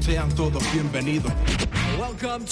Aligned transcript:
sean 0.00 0.32
todos 0.36 0.62
bienvenidos. 0.72 1.32
Welcome, 1.98 2.44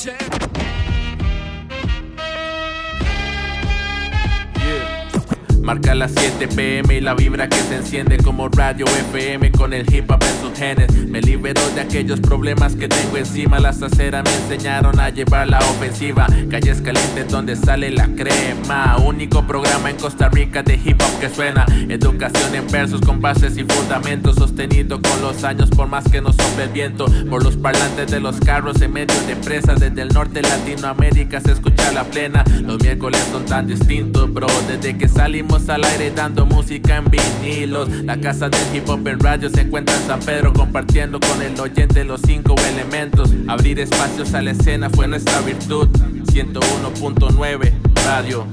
Marca 5.68 5.94
las 5.94 6.12
7 6.16 6.48
pm 6.48 6.96
y 6.96 7.00
la 7.02 7.12
vibra 7.12 7.46
que 7.46 7.58
se 7.58 7.76
enciende 7.76 8.16
como 8.16 8.48
radio 8.48 8.86
FM 8.86 9.52
con 9.52 9.74
el 9.74 9.84
hip 9.94 10.10
hop 10.10 10.18
en 10.22 10.40
sus 10.40 10.58
genes. 10.58 10.90
Me 11.06 11.20
libero 11.20 11.60
de 11.74 11.82
aquellos 11.82 12.20
problemas 12.20 12.74
que 12.74 12.88
tengo 12.88 13.18
encima. 13.18 13.58
Las 13.58 13.82
aceras 13.82 14.24
me 14.24 14.34
enseñaron 14.34 14.98
a 14.98 15.10
llevar 15.10 15.46
la 15.46 15.58
ofensiva. 15.58 16.26
Calles 16.50 16.80
calientes 16.80 17.28
donde 17.28 17.54
sale 17.54 17.90
la 17.90 18.06
crema. 18.06 18.96
Único 18.96 19.46
programa 19.46 19.90
en 19.90 19.96
Costa 19.96 20.30
Rica 20.30 20.62
de 20.62 20.80
hip 20.82 21.02
hop 21.02 21.20
que 21.20 21.28
suena. 21.28 21.66
Educación 21.90 22.54
en 22.54 22.66
versos 22.68 23.02
con 23.02 23.20
bases 23.20 23.58
y 23.58 23.64
fundamentos. 23.64 24.36
Sostenido 24.36 25.02
con 25.02 25.20
los 25.20 25.44
años 25.44 25.68
por 25.68 25.86
más 25.86 26.08
que 26.08 26.22
nos 26.22 26.34
sople 26.36 26.64
el 26.64 26.70
viento. 26.70 27.04
Por 27.28 27.44
los 27.44 27.58
parlantes 27.58 28.10
de 28.10 28.20
los 28.20 28.40
carros 28.40 28.80
en 28.80 28.94
medio 28.94 29.20
de 29.26 29.32
empresas. 29.32 29.80
Desde 29.80 30.00
el 30.00 30.08
norte 30.08 30.40
de 30.40 30.48
Latinoamérica 30.48 31.42
se 31.42 31.52
escucha 31.52 31.92
la 31.92 32.04
plena. 32.04 32.42
Los 32.62 32.82
miércoles 32.82 33.22
son 33.30 33.44
tan 33.44 33.66
distintos, 33.66 34.32
bro. 34.32 34.46
Desde 34.66 34.96
que 34.96 35.08
salimos 35.08 35.57
al 35.68 35.84
aire 35.84 36.10
dando 36.10 36.46
música 36.46 36.96
en 36.96 37.06
vinilos. 37.10 37.88
La 38.04 38.20
casa 38.20 38.48
del 38.48 38.60
hip 38.74 38.88
hop 38.88 39.06
en 39.08 39.18
radio 39.18 39.50
se 39.50 39.62
encuentra 39.62 39.94
en 39.96 40.02
San 40.02 40.20
Pedro 40.20 40.52
compartiendo 40.52 41.18
con 41.18 41.42
el 41.42 41.58
oyente 41.58 42.04
los 42.04 42.20
cinco 42.22 42.54
elementos. 42.70 43.30
Abrir 43.48 43.80
espacios 43.80 44.34
a 44.34 44.42
la 44.42 44.52
escena 44.52 44.88
fue 44.88 45.08
nuestra 45.08 45.40
virtud. 45.40 45.88
101.9 46.32 47.72
Radio. 48.04 48.46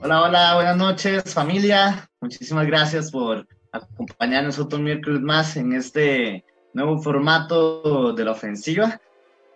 Hola, 0.00 0.22
hola, 0.22 0.54
buenas 0.54 0.76
noches 0.76 1.22
familia. 1.32 2.10
Muchísimas 2.20 2.66
gracias 2.66 3.10
por 3.10 3.46
acompañarnos 3.72 4.58
otro 4.58 4.78
miércoles 4.78 5.20
más 5.20 5.56
en 5.56 5.72
este 5.72 6.44
nuevo 6.74 6.98
formato 6.98 8.12
de 8.12 8.24
la 8.24 8.32
ofensiva. 8.32 9.00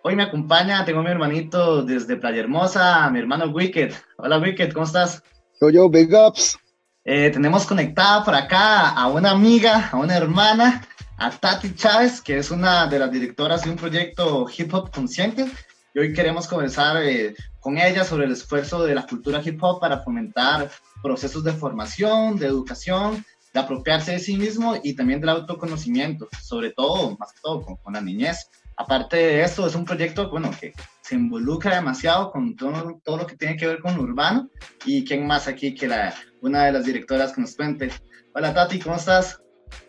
Hoy 0.02 0.14
me 0.14 0.22
acompaña, 0.22 0.84
tengo 0.84 1.00
a 1.00 1.02
mi 1.02 1.10
hermanito 1.10 1.82
desde 1.82 2.16
Playa 2.16 2.40
Hermosa, 2.40 3.08
mi 3.10 3.18
hermano 3.18 3.46
Wicked. 3.46 3.92
Hola 4.18 4.38
Wicked, 4.38 4.72
¿cómo 4.72 4.86
estás? 4.86 5.22
Yo, 5.60 5.70
yo, 5.70 5.88
big 5.88 6.14
ups. 6.14 6.58
Eh, 7.04 7.30
tenemos 7.30 7.66
conectada 7.66 8.24
por 8.24 8.34
acá 8.34 8.90
a 8.90 9.08
una 9.08 9.30
amiga, 9.30 9.88
a 9.90 9.96
una 9.96 10.16
hermana, 10.16 10.86
a 11.18 11.30
Tati 11.30 11.74
Chávez, 11.74 12.20
que 12.20 12.38
es 12.38 12.50
una 12.50 12.86
de 12.86 12.98
las 12.98 13.10
directoras 13.10 13.64
de 13.64 13.70
un 13.70 13.76
proyecto 13.76 14.46
Hip 14.56 14.72
Hop 14.74 14.90
Consciente. 14.92 15.46
Y 15.94 15.98
hoy 15.98 16.12
queremos 16.12 16.46
conversar 16.46 17.02
eh, 17.02 17.34
con 17.60 17.78
ella 17.78 18.04
sobre 18.04 18.26
el 18.26 18.32
esfuerzo 18.32 18.84
de 18.84 18.94
la 18.94 19.06
cultura 19.06 19.40
hip 19.44 19.60
hop 19.62 19.80
para 19.80 20.02
fomentar 20.02 20.70
procesos 21.02 21.42
de 21.42 21.52
formación, 21.52 22.38
de 22.38 22.46
educación 22.46 23.24
de 23.56 23.62
apropiarse 23.62 24.12
de 24.12 24.18
sí 24.18 24.36
mismo 24.36 24.76
y 24.82 24.94
también 24.94 25.18
del 25.18 25.30
autoconocimiento, 25.30 26.28
sobre 26.42 26.72
todo, 26.72 27.16
más 27.16 27.32
que 27.32 27.40
todo, 27.42 27.64
con, 27.64 27.94
la 27.94 28.02
niñez. 28.02 28.50
Aparte 28.76 29.16
de 29.16 29.42
esto, 29.42 29.66
es 29.66 29.74
un 29.74 29.86
proyecto, 29.86 30.28
bueno, 30.28 30.50
que 30.60 30.74
se 31.00 31.14
involucra 31.14 31.76
demasiado 31.76 32.30
con 32.30 32.54
todo, 32.54 33.00
todo 33.02 33.16
lo 33.16 33.26
que 33.26 33.34
tiene 33.34 33.56
que 33.56 33.66
ver 33.66 33.78
con 33.80 33.96
lo 33.96 34.02
urbano. 34.02 34.50
¿Y 34.84 35.06
quién 35.06 35.26
más 35.26 35.48
aquí 35.48 35.74
que 35.74 35.88
la, 35.88 36.14
una 36.42 36.66
de 36.66 36.72
las 36.72 36.84
directoras 36.84 37.32
que 37.32 37.40
nos 37.40 37.56
cuente? 37.56 37.90
Hola 38.34 38.52
Tati, 38.52 38.78
¿cómo 38.78 38.96
estás? 38.96 39.40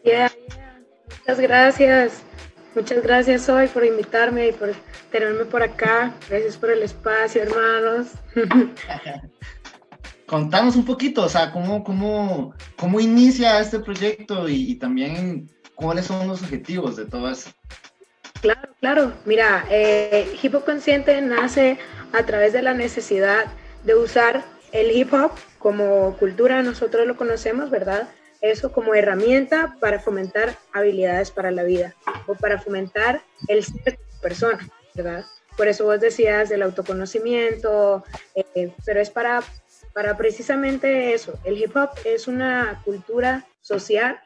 Yeah, 0.05 0.31
Muchas 1.19 1.39
gracias. 1.41 2.21
Muchas 2.73 3.03
gracias 3.03 3.49
hoy 3.49 3.67
por 3.67 3.83
invitarme 3.83 4.47
y 4.47 4.51
por 4.53 4.71
tenerme 5.11 5.43
por 5.43 5.61
acá. 5.61 6.13
Gracias 6.29 6.55
por 6.55 6.69
el 6.71 6.83
espacio, 6.83 7.43
hermanos. 7.43 8.11
contanos 10.27 10.75
un 10.75 10.85
poquito, 10.85 11.23
o 11.23 11.29
sea, 11.29 11.51
cómo, 11.51 11.83
cómo, 11.83 12.53
cómo 12.75 12.99
inicia 12.99 13.59
este 13.59 13.79
proyecto 13.79 14.47
y, 14.47 14.75
también 14.75 15.49
cuáles 15.73 16.05
son 16.05 16.27
los 16.27 16.43
objetivos 16.43 16.97
de 16.97 17.05
todo 17.05 17.31
eso. 17.31 17.49
Claro, 18.41 18.69
claro. 18.79 19.13
Mira, 19.25 19.65
eh, 19.69 20.37
Hip 20.41 20.53
Hop 20.53 20.65
Consciente 20.65 21.19
nace 21.21 21.79
a 22.13 22.23
través 22.23 22.53
de 22.53 22.61
la 22.61 22.73
necesidad 22.73 23.45
de 23.83 23.95
usar 23.95 24.43
el 24.71 24.91
hip 24.91 25.13
hop 25.13 25.31
como 25.59 26.15
cultura, 26.17 26.61
nosotros 26.61 27.07
lo 27.07 27.15
conocemos, 27.15 27.69
¿verdad? 27.69 28.09
Eso 28.41 28.71
como 28.71 28.93
herramienta 28.93 29.77
para 29.79 29.99
fomentar 29.99 30.57
habilidades 30.73 31.31
para 31.31 31.51
la 31.51 31.63
vida 31.63 31.95
o 32.27 32.35
para 32.35 32.59
fomentar 32.59 33.21
el 33.47 33.63
ser 33.63 33.97
persona, 34.21 34.67
¿verdad? 34.93 35.25
Por 35.55 35.67
eso 35.67 35.85
vos 35.85 35.99
decías 35.99 36.49
del 36.49 36.61
autoconocimiento, 36.61 38.03
eh, 38.35 38.71
pero 38.85 38.99
es 38.99 39.09
para 39.09 39.41
para 39.97 40.15
precisamente 40.15 41.15
eso. 41.15 41.39
El 41.43 41.57
hip 41.57 41.75
hop 41.75 41.89
es 42.05 42.27
una 42.27 42.83
cultura 42.85 43.47
social, 43.61 44.21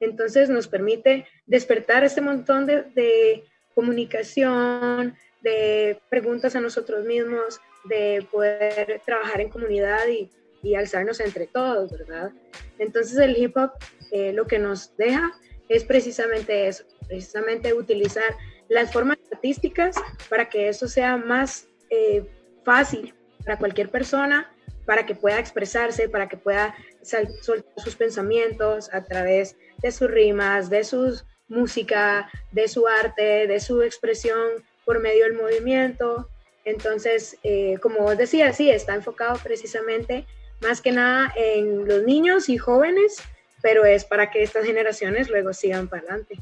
entonces 0.00 0.48
nos 0.48 0.66
permite 0.66 1.28
despertar 1.46 2.02
este 2.02 2.20
montón 2.20 2.66
de, 2.66 3.44
comunicación, 3.72 5.14
de 5.40 6.00
preguntas 6.08 6.56
a 6.56 6.60
nosotros 6.60 7.04
mismos, 7.04 7.60
de 7.84 8.26
poder 8.32 9.00
trabajar 9.06 9.40
en 9.40 9.48
comunidad 9.48 10.00
y, 10.08 10.28
alzarnos 10.74 11.20
entre 11.20 11.46
todos, 11.46 11.92
¿verdad? 11.92 12.32
Entonces 12.80 13.16
el 13.18 13.36
hip 13.36 13.56
hop 13.56 13.70
eh, 14.10 14.32
lo 14.32 14.48
que 14.48 14.58
nos 14.58 14.96
deja 14.96 15.30
es 15.68 15.84
precisamente 15.84 16.66
eso, 16.66 16.82
precisamente 17.06 17.74
utilizar 17.74 18.36
las 18.68 18.92
formas 18.92 19.18
artísticas 19.30 19.94
para 20.28 20.48
que 20.48 20.68
eso 20.68 20.88
sea 20.88 21.16
más 21.16 21.68
eh, 21.90 22.28
fácil 22.64 23.14
para 23.44 23.56
cualquier 23.56 23.88
persona 23.88 24.52
para 24.84 25.06
que 25.06 25.14
pueda 25.14 25.38
expresarse, 25.38 26.08
para 26.08 26.28
que 26.28 26.36
pueda 26.36 26.74
soltar 27.02 27.64
sus 27.76 27.94
pensamientos 27.94 28.90
a 28.92 29.04
través 29.04 29.56
de 29.82 29.92
sus 29.92 30.10
rimas, 30.10 30.70
de 30.70 30.84
su 30.84 31.20
música, 31.48 32.30
de 32.50 32.68
su 32.68 32.86
arte, 32.86 33.46
de 33.46 33.60
su 33.60 33.82
expresión 33.82 34.64
por 34.84 35.00
medio 35.00 35.24
del 35.24 35.34
movimiento. 35.34 36.28
Entonces, 36.64 37.36
eh, 37.42 37.78
como 37.82 38.00
vos 38.00 38.16
decías, 38.16 38.56
sí, 38.56 38.70
está 38.70 38.94
enfocado 38.94 39.38
precisamente 39.42 40.26
más 40.60 40.80
que 40.80 40.92
nada 40.92 41.32
en 41.36 41.86
los 41.86 42.04
niños 42.04 42.48
y 42.48 42.56
jóvenes, 42.56 43.16
pero 43.62 43.84
es 43.84 44.04
para 44.04 44.30
que 44.30 44.42
estas 44.42 44.64
generaciones 44.64 45.28
luego 45.28 45.52
sigan 45.52 45.88
para 45.88 46.02
adelante. 46.02 46.38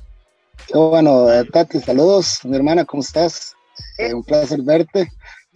bueno, 0.72 1.32
eh, 1.32 1.44
Tati, 1.44 1.80
saludos, 1.80 2.40
mi 2.44 2.56
hermana, 2.56 2.84
¿cómo 2.84 3.02
estás? 3.02 3.54
Eh, 3.98 4.12
un 4.12 4.22
placer 4.22 4.60
verte. 4.62 5.10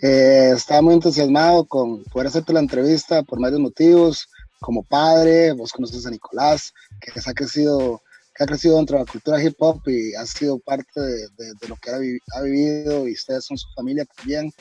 Eh, 0.06 0.52
estaba 0.54 0.82
muy 0.82 0.92
entusiasmado 0.92 1.64
con 1.64 2.04
poder 2.04 2.26
hacerte 2.26 2.52
la 2.52 2.60
entrevista 2.60 3.22
por 3.22 3.40
varios 3.40 3.58
motivos, 3.58 4.28
como 4.60 4.82
padre, 4.82 5.52
vos 5.52 5.72
conoces 5.72 6.04
a 6.04 6.10
Nicolás, 6.10 6.74
que 7.00 7.10
ha 7.18 7.32
crecido, 7.32 8.02
que 8.34 8.44
ha 8.44 8.46
crecido 8.46 8.76
dentro 8.76 8.98
de 8.98 9.04
la 9.06 9.10
cultura 9.10 9.42
hip 9.42 9.56
hop 9.60 9.80
y 9.86 10.14
ha 10.14 10.26
sido 10.26 10.58
parte 10.58 11.00
de, 11.00 11.68
lo 11.68 11.76
que 11.76 11.90
ha, 11.90 12.42
vivido 12.42 13.08
y 13.08 13.14
ustedes 13.14 13.46
son 13.46 13.56
su 13.56 13.66
familia 13.74 14.04
también. 14.04 14.52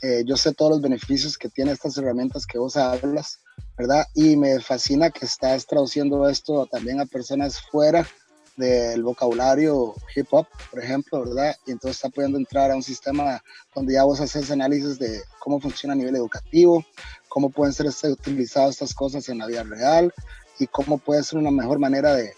Eh, 0.00 0.22
yo 0.24 0.34
sé 0.38 0.54
todos 0.54 0.70
los 0.70 0.80
beneficios 0.80 1.36
que 1.36 1.50
tiene 1.50 1.72
estas 1.72 1.98
herramientas 1.98 2.46
que 2.46 2.56
vos 2.56 2.78
hablas, 2.78 3.40
¿verdad? 3.76 4.06
Y 4.14 4.34
me 4.36 4.60
fascina 4.60 5.10
que 5.10 5.26
estás 5.26 5.66
traduciendo 5.66 6.26
esto 6.26 6.66
también 6.72 7.00
a 7.00 7.04
personas 7.04 7.60
fuera 7.70 8.08
del 8.56 9.02
vocabulario 9.02 9.94
hip 10.14 10.28
hop, 10.30 10.46
por 10.70 10.82
ejemplo, 10.82 11.24
¿verdad? 11.24 11.56
Y 11.66 11.72
entonces 11.72 11.96
está 11.96 12.08
pudiendo 12.08 12.38
entrar 12.38 12.70
a 12.70 12.76
un 12.76 12.82
sistema 12.82 13.42
donde 13.74 13.94
ya 13.94 14.04
vos 14.04 14.20
haces 14.20 14.50
análisis 14.50 14.98
de 14.98 15.22
cómo 15.38 15.60
funciona 15.60 15.92
a 15.92 15.96
nivel 15.96 16.16
educativo, 16.16 16.84
cómo 17.28 17.50
pueden 17.50 17.74
ser 17.74 17.86
este, 17.86 18.10
utilizadas 18.10 18.70
estas 18.70 18.94
cosas 18.94 19.28
en 19.28 19.38
la 19.38 19.46
vida 19.46 19.62
real 19.62 20.12
y 20.58 20.66
cómo 20.66 20.98
puede 20.98 21.22
ser 21.22 21.38
una 21.38 21.50
mejor 21.50 21.78
manera 21.78 22.14
de, 22.14 22.32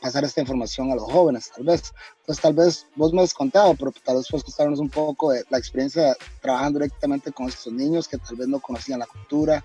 pasar 0.00 0.24
esta 0.24 0.40
información 0.40 0.92
a 0.92 0.94
los 0.94 1.10
jóvenes, 1.10 1.50
tal 1.54 1.64
vez. 1.64 1.92
Pues 2.24 2.40
tal 2.40 2.54
vez 2.54 2.86
vos 2.94 3.12
me 3.12 3.22
has 3.22 3.34
contado, 3.34 3.74
pero 3.74 3.92
tal 4.04 4.16
vez 4.16 4.28
puedes 4.30 4.44
contarnos 4.44 4.78
un 4.78 4.88
poco 4.88 5.32
de 5.32 5.44
la 5.50 5.58
experiencia 5.58 6.16
trabajando 6.40 6.78
directamente 6.78 7.32
con 7.32 7.48
estos 7.48 7.72
niños 7.72 8.06
que 8.06 8.18
tal 8.18 8.36
vez 8.36 8.46
no 8.46 8.60
conocían 8.60 9.00
la 9.00 9.06
cultura 9.06 9.64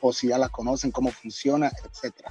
o 0.00 0.12
si 0.12 0.28
ya 0.28 0.38
la 0.38 0.48
conocen, 0.48 0.92
cómo 0.92 1.10
funciona, 1.10 1.70
etcétera. 1.84 2.30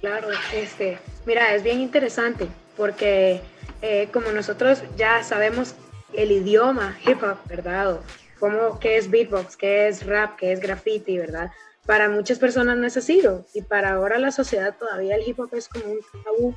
Claro, 0.00 0.28
este, 0.54 0.98
mira, 1.26 1.54
es 1.54 1.62
bien 1.62 1.80
interesante 1.80 2.46
porque 2.76 3.40
eh, 3.82 4.08
como 4.12 4.30
nosotros 4.30 4.82
ya 4.96 5.22
sabemos 5.24 5.74
el 6.12 6.30
idioma 6.32 6.96
hip 7.04 7.22
hop, 7.22 7.38
¿verdad? 7.46 8.00
como 8.38 8.78
qué 8.78 8.96
es 8.96 9.10
beatbox, 9.10 9.56
qué 9.56 9.88
es 9.88 10.06
rap, 10.06 10.36
qué 10.36 10.52
es 10.52 10.60
graffiti, 10.60 11.18
¿verdad? 11.18 11.50
Para 11.86 12.08
muchas 12.08 12.38
personas 12.38 12.76
no 12.76 12.86
es 12.86 12.96
así, 12.96 13.20
y 13.54 13.62
para 13.62 13.94
ahora 13.94 14.18
la 14.18 14.30
sociedad 14.30 14.76
todavía 14.78 15.16
el 15.16 15.26
hip 15.26 15.40
hop 15.40 15.54
es 15.54 15.68
como 15.68 15.86
un 15.86 16.00
tabú 16.22 16.54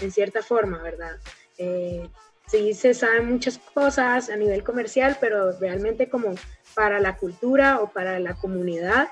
en 0.00 0.12
cierta 0.12 0.42
forma, 0.42 0.82
¿verdad? 0.82 1.16
Eh, 1.58 2.08
sí 2.46 2.74
se 2.74 2.94
saben 2.94 3.28
muchas 3.30 3.58
cosas 3.58 4.30
a 4.30 4.36
nivel 4.36 4.62
comercial, 4.62 5.16
pero 5.20 5.58
realmente 5.58 6.08
como 6.08 6.34
para 6.74 7.00
la 7.00 7.16
cultura 7.16 7.80
o 7.80 7.90
para 7.90 8.18
la 8.18 8.34
comunidad 8.34 9.08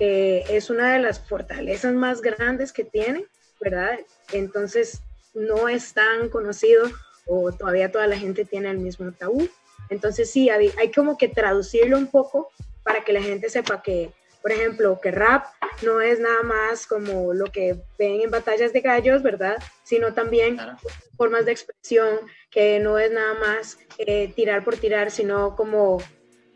que 0.00 0.46
es 0.48 0.70
una 0.70 0.94
de 0.94 0.98
las 0.98 1.20
fortalezas 1.20 1.92
más 1.92 2.22
grandes 2.22 2.72
que 2.72 2.84
tiene, 2.84 3.26
¿verdad? 3.60 3.98
Entonces 4.32 5.02
no 5.34 5.68
es 5.68 5.92
tan 5.92 6.30
conocido 6.30 6.88
o 7.26 7.52
todavía 7.52 7.92
toda 7.92 8.06
la 8.06 8.16
gente 8.16 8.46
tiene 8.46 8.70
el 8.70 8.78
mismo 8.78 9.12
tabú. 9.12 9.46
Entonces 9.90 10.30
sí, 10.30 10.48
hay, 10.48 10.90
como 10.90 11.18
que 11.18 11.28
traducirlo 11.28 11.98
un 11.98 12.06
poco 12.06 12.50
para 12.82 13.04
que 13.04 13.12
la 13.12 13.20
gente 13.20 13.50
sepa 13.50 13.82
que, 13.82 14.10
por 14.40 14.52
ejemplo, 14.52 14.98
que 15.02 15.10
rap 15.10 15.44
no 15.82 16.00
es 16.00 16.18
nada 16.18 16.44
más 16.44 16.86
como 16.86 17.34
lo 17.34 17.52
que 17.52 17.76
ven 17.98 18.22
en 18.22 18.30
batallas 18.30 18.72
de 18.72 18.80
gallos, 18.80 19.22
¿verdad? 19.22 19.56
Sino 19.82 20.14
también 20.14 20.58
formas 21.18 21.44
de 21.44 21.52
expresión, 21.52 22.20
que 22.50 22.80
no 22.80 22.98
es 22.98 23.12
nada 23.12 23.34
más 23.34 23.76
eh, 23.98 24.32
tirar 24.34 24.64
por 24.64 24.78
tirar, 24.78 25.10
sino 25.10 25.56
como 25.56 25.98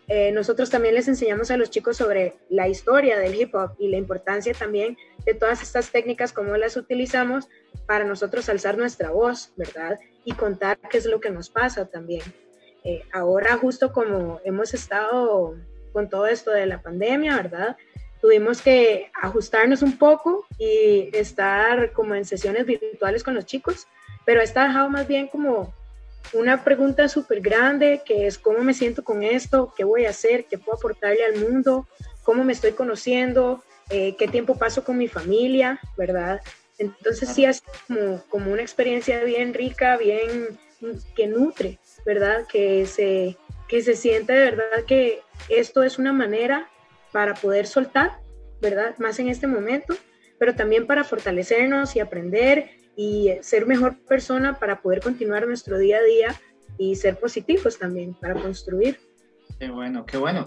eh, 0.08 0.32
nosotros 0.32 0.70
también 0.70 0.94
les 0.94 1.08
enseñamos 1.08 1.50
a 1.50 1.56
los 1.56 1.70
chicos 1.70 1.96
sobre 1.96 2.34
la 2.50 2.68
historia 2.68 3.18
del 3.18 3.34
hip 3.34 3.54
hop 3.54 3.72
y 3.78 3.88
la 3.88 3.96
importancia 3.96 4.52
también 4.52 4.98
de 5.24 5.34
todas 5.34 5.62
estas 5.62 5.90
técnicas, 5.90 6.32
cómo 6.32 6.56
las 6.56 6.76
utilizamos 6.76 7.48
para 7.86 8.04
nosotros 8.04 8.48
alzar 8.48 8.76
nuestra 8.76 9.10
voz, 9.10 9.52
¿verdad? 9.56 9.98
Y 10.24 10.32
contar 10.32 10.78
qué 10.90 10.98
es 10.98 11.06
lo 11.06 11.20
que 11.20 11.30
nos 11.30 11.48
pasa 11.48 11.86
también. 11.86 12.22
Eh, 12.84 13.02
ahora 13.12 13.56
justo 13.56 13.92
como 13.92 14.40
hemos 14.44 14.74
estado 14.74 15.56
con 15.92 16.10
todo 16.10 16.26
esto 16.26 16.50
de 16.50 16.66
la 16.66 16.82
pandemia, 16.82 17.36
¿verdad? 17.36 17.76
Tuvimos 18.20 18.60
que 18.60 19.10
ajustarnos 19.20 19.82
un 19.82 19.96
poco 19.96 20.46
y 20.58 21.08
estar 21.14 21.92
como 21.92 22.14
en 22.14 22.24
sesiones 22.24 22.66
virtuales 22.66 23.22
con 23.22 23.34
los 23.34 23.46
chicos, 23.46 23.86
pero 24.26 24.42
está 24.42 24.66
dejado 24.66 24.90
más 24.90 25.08
bien 25.08 25.28
como 25.28 25.72
una 26.32 26.64
pregunta 26.64 27.08
súper 27.08 27.40
grande 27.40 28.02
que 28.04 28.26
es 28.26 28.38
cómo 28.38 28.60
me 28.60 28.74
siento 28.74 29.04
con 29.04 29.22
esto, 29.22 29.72
qué 29.76 29.84
voy 29.84 30.06
a 30.06 30.10
hacer, 30.10 30.46
qué 30.46 30.58
puedo 30.58 30.78
aportarle 30.78 31.24
al 31.24 31.36
mundo, 31.36 31.86
cómo 32.22 32.44
me 32.44 32.52
estoy 32.52 32.72
conociendo, 32.72 33.62
eh, 33.90 34.16
qué 34.16 34.28
tiempo 34.28 34.56
paso 34.56 34.84
con 34.84 34.96
mi 34.96 35.08
familia, 35.08 35.78
¿verdad? 35.96 36.40
Entonces 36.78 37.28
sí 37.28 37.44
es 37.44 37.62
como, 37.86 38.22
como 38.28 38.52
una 38.52 38.62
experiencia 38.62 39.22
bien 39.22 39.54
rica, 39.54 39.96
bien 39.96 40.58
que 41.14 41.26
nutre, 41.26 41.78
¿verdad? 42.04 42.46
Que 42.46 42.86
se, 42.86 43.36
que 43.68 43.82
se 43.82 43.94
siente 43.94 44.32
de 44.32 44.50
verdad 44.50 44.84
que 44.86 45.20
esto 45.48 45.82
es 45.82 45.98
una 45.98 46.12
manera 46.12 46.68
para 47.12 47.34
poder 47.34 47.66
soltar, 47.66 48.18
¿verdad? 48.60 48.96
Más 48.98 49.18
en 49.18 49.28
este 49.28 49.46
momento, 49.46 49.94
pero 50.38 50.54
también 50.54 50.86
para 50.86 51.04
fortalecernos 51.04 51.94
y 51.96 52.00
aprender 52.00 52.70
y 52.96 53.32
ser 53.42 53.66
mejor 53.66 53.98
persona 54.04 54.58
para 54.58 54.80
poder 54.80 55.00
continuar 55.00 55.46
nuestro 55.46 55.78
día 55.78 55.98
a 55.98 56.02
día 56.02 56.40
y 56.78 56.96
ser 56.96 57.18
positivos 57.18 57.78
también 57.78 58.14
para 58.14 58.34
construir. 58.34 58.98
Qué 59.58 59.70
bueno, 59.70 60.04
qué 60.04 60.16
bueno. 60.16 60.46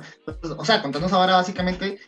O 0.57 0.65
sea, 0.65 0.81
contanos 0.81 1.13
ahora 1.13 1.35
básicamente 1.35 1.99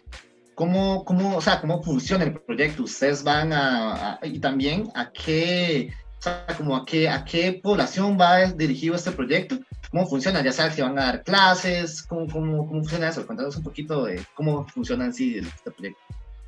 cómo, 0.55 1.05
cómo, 1.05 1.37
o 1.37 1.41
sea, 1.41 1.61
cómo 1.61 1.81
funciona 1.81 2.25
el 2.25 2.39
proyecto. 2.39 2.83
Ustedes 2.83 3.23
van 3.23 3.53
a, 3.53 4.19
y 4.23 4.39
también 4.39 4.89
a 4.95 5.11
qué, 5.11 5.93
o 6.19 6.21
sea, 6.21 6.45
como 6.57 6.75
a 6.75 6.85
qué, 6.85 7.07
a 7.07 7.23
qué 7.23 7.59
población 7.63 8.17
va 8.19 8.45
dirigido 8.51 8.95
este 8.95 9.11
proyecto. 9.11 9.57
¿Cómo 9.89 10.05
funciona? 10.05 10.43
Ya 10.43 10.51
sabes 10.51 10.75
si 10.75 10.81
van 10.81 10.99
a 10.99 11.05
dar 11.05 11.23
clases, 11.23 12.03
¿cómo, 12.03 12.27
cómo, 12.27 12.67
cómo 12.67 12.81
funciona 12.81 13.09
eso? 13.09 13.25
Contanos 13.25 13.55
un 13.55 13.63
poquito 13.63 14.05
de 14.05 14.23
cómo 14.35 14.67
funciona 14.67 15.05
en 15.05 15.13
sí 15.13 15.37
este 15.37 15.71
proyecto. 15.71 15.99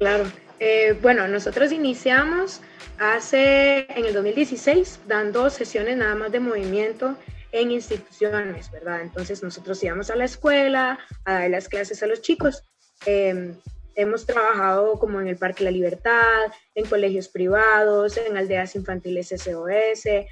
Claro. 0.01 0.23
Eh, 0.59 0.97
bueno, 0.99 1.27
nosotros 1.27 1.71
iniciamos 1.71 2.61
hace, 2.97 3.85
en 3.95 4.05
el 4.05 4.15
2016, 4.15 5.01
dando 5.05 5.47
sesiones 5.51 5.95
nada 5.95 6.15
más 6.15 6.31
de 6.31 6.39
movimiento 6.39 7.15
en 7.51 7.69
instituciones, 7.69 8.71
¿verdad? 8.71 9.01
Entonces 9.01 9.43
nosotros 9.43 9.83
íbamos 9.83 10.09
a 10.09 10.15
la 10.15 10.25
escuela 10.25 10.97
a 11.23 11.33
dar 11.33 11.51
las 11.51 11.69
clases 11.69 12.01
a 12.01 12.07
los 12.07 12.23
chicos. 12.23 12.63
Em, 13.05 13.55
hemos 13.93 14.25
trabajado 14.25 14.97
como 14.97 15.21
en 15.21 15.27
el 15.27 15.37
Parque 15.37 15.63
La 15.63 15.69
Libertad, 15.69 16.47
en 16.73 16.87
colegios 16.87 17.27
privados, 17.27 18.17
en 18.17 18.35
aldeas 18.37 18.75
infantiles 18.75 19.31
SOS. 19.31 20.25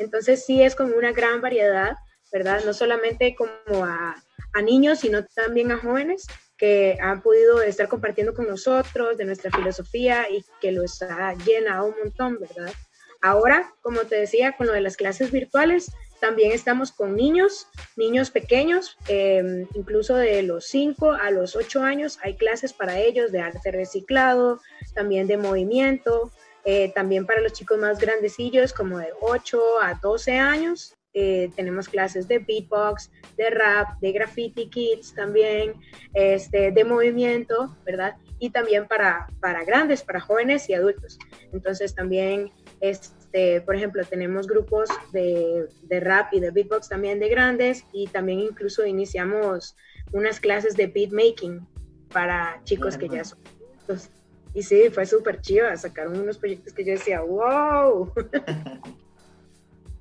Entonces 0.00 0.44
sí 0.44 0.62
es 0.62 0.76
como 0.76 0.96
una 0.96 1.12
gran 1.12 1.40
variedad, 1.40 1.94
¿verdad? 2.30 2.62
No 2.66 2.74
solamente 2.74 3.34
como 3.34 3.86
a, 3.86 4.22
a 4.52 4.60
niños, 4.60 4.98
sino 4.98 5.24
también 5.24 5.72
a 5.72 5.78
jóvenes 5.78 6.26
que 6.56 6.96
han 7.00 7.22
podido 7.22 7.62
estar 7.62 7.88
compartiendo 7.88 8.34
con 8.34 8.46
nosotros 8.46 9.16
de 9.16 9.24
nuestra 9.24 9.50
filosofía 9.50 10.30
y 10.30 10.44
que 10.60 10.72
los 10.72 11.02
ha 11.02 11.34
llenado 11.34 11.86
un 11.86 11.94
montón, 12.02 12.38
¿verdad? 12.40 12.72
Ahora, 13.20 13.72
como 13.80 14.00
te 14.00 14.16
decía, 14.16 14.52
con 14.56 14.66
lo 14.66 14.72
de 14.72 14.82
las 14.82 14.96
clases 14.96 15.30
virtuales, 15.32 15.90
también 16.20 16.52
estamos 16.52 16.92
con 16.92 17.16
niños, 17.16 17.68
niños 17.96 18.30
pequeños, 18.30 18.96
em, 19.08 19.66
incluso 19.74 20.16
de 20.16 20.42
los 20.42 20.66
5 20.66 21.12
a 21.12 21.30
los 21.30 21.56
8 21.56 21.82
años, 21.82 22.18
hay 22.22 22.36
clases 22.36 22.72
para 22.72 22.98
ellos 22.98 23.32
de 23.32 23.40
arte 23.40 23.70
reciclado, 23.70 24.60
también 24.94 25.26
de 25.26 25.36
movimiento, 25.36 26.30
eh, 26.64 26.92
también 26.94 27.26
para 27.26 27.40
los 27.40 27.52
chicos 27.52 27.78
más 27.78 27.98
grandecillos, 27.98 28.72
como 28.72 28.98
de 28.98 29.12
8 29.20 29.60
a 29.82 29.94
12 30.02 30.38
años, 30.38 30.94
eh, 31.14 31.48
tenemos 31.54 31.88
clases 31.88 32.26
de 32.26 32.40
beatbox, 32.40 33.10
de 33.36 33.50
rap, 33.50 34.00
de 34.00 34.10
graffiti 34.10 34.68
kids 34.68 35.14
también, 35.14 35.74
este, 36.12 36.72
de 36.72 36.84
movimiento, 36.84 37.76
¿verdad? 37.84 38.16
Y 38.40 38.50
también 38.50 38.88
para, 38.88 39.28
para 39.40 39.64
grandes, 39.64 40.02
para 40.02 40.18
jóvenes 40.18 40.68
y 40.68 40.74
adultos. 40.74 41.18
Entonces 41.52 41.94
también, 41.94 42.50
este, 42.80 43.60
por 43.60 43.76
ejemplo, 43.76 44.04
tenemos 44.04 44.48
grupos 44.48 44.90
de, 45.12 45.68
de 45.82 46.00
rap 46.00 46.34
y 46.34 46.40
de 46.40 46.50
beatbox 46.50 46.88
también 46.88 47.20
de 47.20 47.28
grandes 47.28 47.84
y 47.92 48.08
también 48.08 48.40
incluso 48.40 48.84
iniciamos 48.84 49.76
unas 50.12 50.40
clases 50.40 50.76
de 50.76 50.88
beatmaking 50.88 51.64
para 52.12 52.60
chicos 52.64 52.96
que 52.96 53.08
ya 53.08 53.24
son 53.24 53.38
adultos. 53.46 54.10
Y 54.52 54.62
sí, 54.62 54.90
fue 54.90 55.06
súper 55.06 55.40
chido, 55.40 55.76
sacaron 55.76 56.18
unos 56.18 56.38
proyectos 56.38 56.72
que 56.72 56.84
yo 56.84 56.92
decía, 56.92 57.20
wow. 57.20 58.12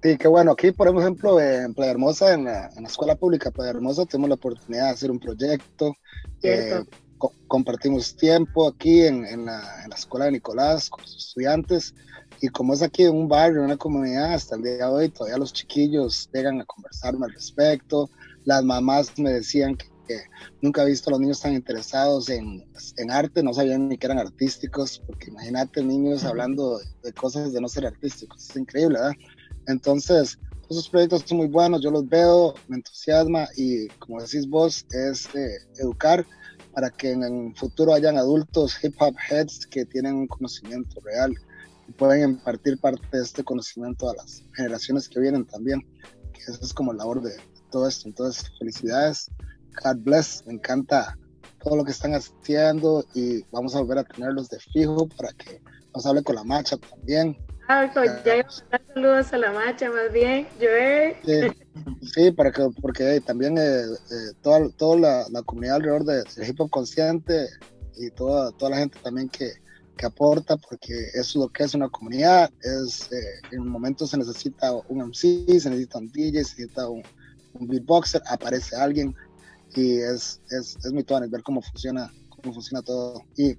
Sí, 0.04 0.18
qué 0.18 0.28
bueno. 0.28 0.52
Aquí, 0.52 0.74
por 0.74 0.90
ejemplo, 0.90 1.40
en 1.40 1.74
Playa 1.74 1.92
Hermosa, 1.92 2.34
en 2.34 2.44
la, 2.44 2.70
escuela 2.86 3.16
pública 3.16 3.52
Playa 3.52 3.70
Hermosa, 3.70 4.06
tenemos 4.06 4.28
la 4.28 4.36
oportunidad 4.36 4.88
de 4.88 4.90
hacer 4.90 5.10
un 5.10 5.18
proyecto. 5.18 5.94
Eh, 6.42 6.84
compartimos 7.48 8.14
tiempo 8.18 8.68
aquí 8.68 9.04
en, 9.04 9.26
en, 9.26 9.46
la, 9.46 9.62
en, 9.82 9.90
la, 9.90 9.96
escuela 9.96 10.26
de 10.26 10.34
Nicolás 10.34 10.90
con 10.90 11.04
los 11.04 11.16
estudiantes. 11.16 11.96
Y 12.42 12.50
como 12.50 12.74
es 12.74 12.82
aquí 12.82 13.04
en 13.04 13.16
un 13.16 13.30
barrio, 13.30 13.60
en 13.60 13.66
una 13.68 13.78
comunidad, 13.78 14.34
hasta 14.34 14.58
el 14.58 14.64
día 14.64 14.76
de 14.76 14.84
hoy, 14.84 15.08
todavía 15.08 15.38
los 15.38 15.54
chiquillos 15.54 16.30
llegan 16.34 16.60
a 16.60 16.66
conversarme 16.66 17.28
al 17.28 17.32
respecto. 17.32 18.10
Las 18.44 18.62
mamás 18.62 19.18
me 19.18 19.32
decían 19.32 19.78
que, 19.78 19.88
nunca 20.62 20.84
he 20.84 20.88
visto 20.88 21.10
a 21.10 21.12
los 21.12 21.22
niños 21.22 21.40
tan 21.40 21.54
interesados 21.54 22.28
en, 22.28 22.66
en, 22.98 23.10
arte, 23.10 23.42
no 23.42 23.54
sabían 23.54 23.88
ni 23.88 23.98
que 23.98 24.06
eran 24.06 24.20
artísticos, 24.20 25.02
porque 25.08 25.30
imagínate 25.30 25.82
niños 25.82 26.26
hablando 26.26 26.78
de, 26.78 26.86
de 27.04 27.14
cosas 27.14 27.54
de 27.54 27.62
no 27.62 27.70
ser 27.70 27.86
artísticos. 27.86 28.50
Es 28.50 28.56
increíble, 28.58 29.00
¿verdad? 29.00 29.14
Entonces, 29.68 30.38
esos 30.70 30.90
proyectos 30.90 31.24
son 31.26 31.38
muy 31.38 31.48
buenos, 31.48 31.82
yo 31.82 31.92
los 31.92 32.08
veo, 32.08 32.56
me 32.68 32.78
entusiasma 32.78 33.48
y 33.56 33.88
como 34.00 34.22
decís 34.22 34.48
vos, 34.48 34.86
es 34.92 35.28
eh, 35.36 35.58
educar 35.78 36.26
para 36.74 36.90
que 36.90 37.12
en 37.12 37.24
el 37.24 37.56
futuro 37.56 37.94
hayan 37.94 38.18
adultos 38.18 38.84
hip 38.84 38.96
hop 39.00 39.16
heads 39.30 39.68
que 39.68 39.86
tienen 39.86 40.16
un 40.16 40.28
conocimiento 40.28 41.00
real 41.02 41.34
y 41.88 41.92
pueden 41.92 42.32
impartir 42.32 42.80
parte 42.80 43.06
de 43.12 43.24
este 43.24 43.44
conocimiento 43.44 44.10
a 44.10 44.16
las 44.16 44.44
generaciones 44.56 45.08
que 45.10 45.20
vienen 45.20 45.46
también, 45.46 45.82
eso 46.48 46.60
es 46.62 46.74
como 46.74 46.94
la 46.94 47.00
labor 47.00 47.22
de 47.22 47.36
todo 47.72 47.88
esto. 47.88 48.08
Entonces, 48.08 48.52
felicidades, 48.58 49.30
God 49.84 49.98
bless, 49.98 50.44
me 50.46 50.54
encanta 50.54 51.18
todo 51.64 51.78
lo 51.78 51.84
que 51.84 51.92
están 51.92 52.14
haciendo 52.14 53.06
y 53.14 53.44
vamos 53.52 53.76
a 53.76 53.82
volver 53.82 54.00
a 54.00 54.04
tenerlos 54.04 54.50
de 54.50 54.60
fijo 54.60 55.08
para 55.10 55.32
que 55.34 55.62
nos 55.94 56.06
hable 56.06 56.24
con 56.24 56.36
la 56.36 56.44
marcha 56.44 56.78
también 56.78 57.38
Ah, 57.68 57.90
pues 57.94 58.12
saludos 58.94 59.34
a 59.34 59.38
la 59.38 59.52
macha, 59.52 59.90
más 59.90 60.12
bien. 60.12 60.48
Yo, 60.60 60.68
Sí, 62.02 62.32
para 62.32 62.52
que, 62.52 62.70
porque 62.82 63.22
también 63.22 63.58
eh, 63.58 63.82
eh, 63.82 64.34
toda, 64.42 64.70
toda 64.72 65.26
la, 65.32 65.42
comunidad 65.44 65.78
alrededor 65.78 66.04
de, 66.04 66.24
hip 66.48 66.60
hop 66.60 66.70
consciente 66.70 67.48
y 67.96 68.10
toda, 68.12 68.52
toda 68.52 68.72
la 68.72 68.78
gente 68.78 69.00
también 69.02 69.30
que, 69.30 69.54
que 69.98 70.06
aporta, 70.06 70.58
porque 70.58 70.94
eso 71.14 71.20
es 71.20 71.36
lo 71.36 71.50
que 71.50 71.64
es 71.64 71.74
una 71.74 71.90
comunidad. 71.90 72.52
Es, 72.62 73.12
eh, 73.12 73.24
en 73.52 73.62
un 73.62 73.70
momento 73.70 74.06
se 74.06 74.18
necesita 74.18 74.74
un 74.90 75.02
MC, 75.08 75.60
se 75.60 75.70
necesita 75.70 76.00
un 76.00 76.12
DJ, 76.12 76.44
se 76.44 76.62
necesita 76.62 76.90
un, 76.90 77.04
un 77.54 77.68
beatboxer, 77.68 78.22
aparece 78.28 78.76
alguien 78.76 79.16
y 79.76 79.98
es, 79.98 80.42
es, 80.52 80.78
es 80.84 80.92
muy 80.92 81.06
ver 81.30 81.42
cómo 81.44 81.62
funciona 81.62 82.12
cómo 82.44 82.54
funciona 82.54 82.84
todo. 82.84 83.24
Y 83.36 83.56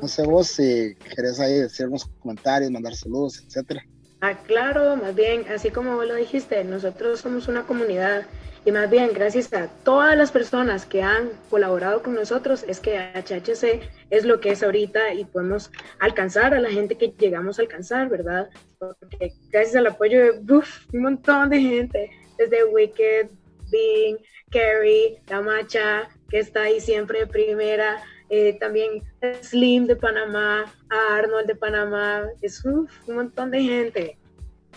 no 0.00 0.08
sé 0.08 0.22
vos 0.22 0.46
si 0.46 0.94
querés 1.14 1.40
ahí 1.40 1.60
decir 1.60 1.88
unos 1.88 2.06
comentarios, 2.20 2.70
mandar 2.70 2.94
saludos, 2.94 3.42
etcétera. 3.46 3.84
Ah, 4.22 4.34
claro, 4.46 4.96
más 4.96 5.14
bien, 5.14 5.46
así 5.48 5.70
como 5.70 5.96
vos 5.96 6.06
lo 6.06 6.14
dijiste, 6.14 6.62
nosotros 6.64 7.20
somos 7.20 7.48
una 7.48 7.66
comunidad 7.66 8.26
y 8.66 8.72
más 8.72 8.90
bien 8.90 9.12
gracias 9.14 9.50
a 9.54 9.68
todas 9.68 10.14
las 10.18 10.30
personas 10.30 10.84
que 10.84 11.02
han 11.02 11.30
colaborado 11.48 12.02
con 12.02 12.14
nosotros 12.14 12.62
es 12.68 12.80
que 12.80 12.98
HHC 12.98 13.80
es 14.10 14.24
lo 14.26 14.40
que 14.40 14.50
es 14.50 14.62
ahorita 14.62 15.14
y 15.14 15.24
podemos 15.24 15.70
alcanzar 15.98 16.52
a 16.52 16.60
la 16.60 16.68
gente 16.68 16.98
que 16.98 17.14
llegamos 17.18 17.58
a 17.58 17.62
alcanzar, 17.62 18.10
¿verdad? 18.10 18.50
Porque 18.78 19.32
gracias 19.50 19.76
al 19.76 19.86
apoyo 19.86 20.34
de 20.34 20.54
un 20.92 21.00
montón 21.00 21.48
de 21.48 21.60
gente, 21.60 22.10
desde 22.36 22.64
Wicked, 22.64 23.30
Bing, 23.70 24.18
Carrie, 24.50 25.22
La 25.28 25.40
Macha, 25.40 26.10
que 26.28 26.40
está 26.40 26.62
ahí 26.64 26.80
siempre 26.80 27.26
primera, 27.26 28.02
eh, 28.30 28.56
también 28.60 29.02
Slim 29.42 29.86
de 29.86 29.96
Panamá, 29.96 30.64
Arnold 30.88 31.48
de 31.48 31.56
Panamá, 31.56 32.22
es 32.40 32.64
un 32.64 32.88
montón 33.08 33.50
de 33.50 33.62
gente. 33.62 34.18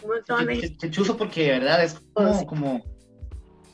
Un 0.02 0.10
montón 0.10 0.48
de 0.48 0.56
gente. 0.56 0.78
Qué 0.80 0.90
chuso 0.90 1.16
porque 1.16 1.44
de 1.44 1.60
verdad 1.60 1.84
es 1.84 2.00
como, 2.14 2.46
como, 2.48 2.84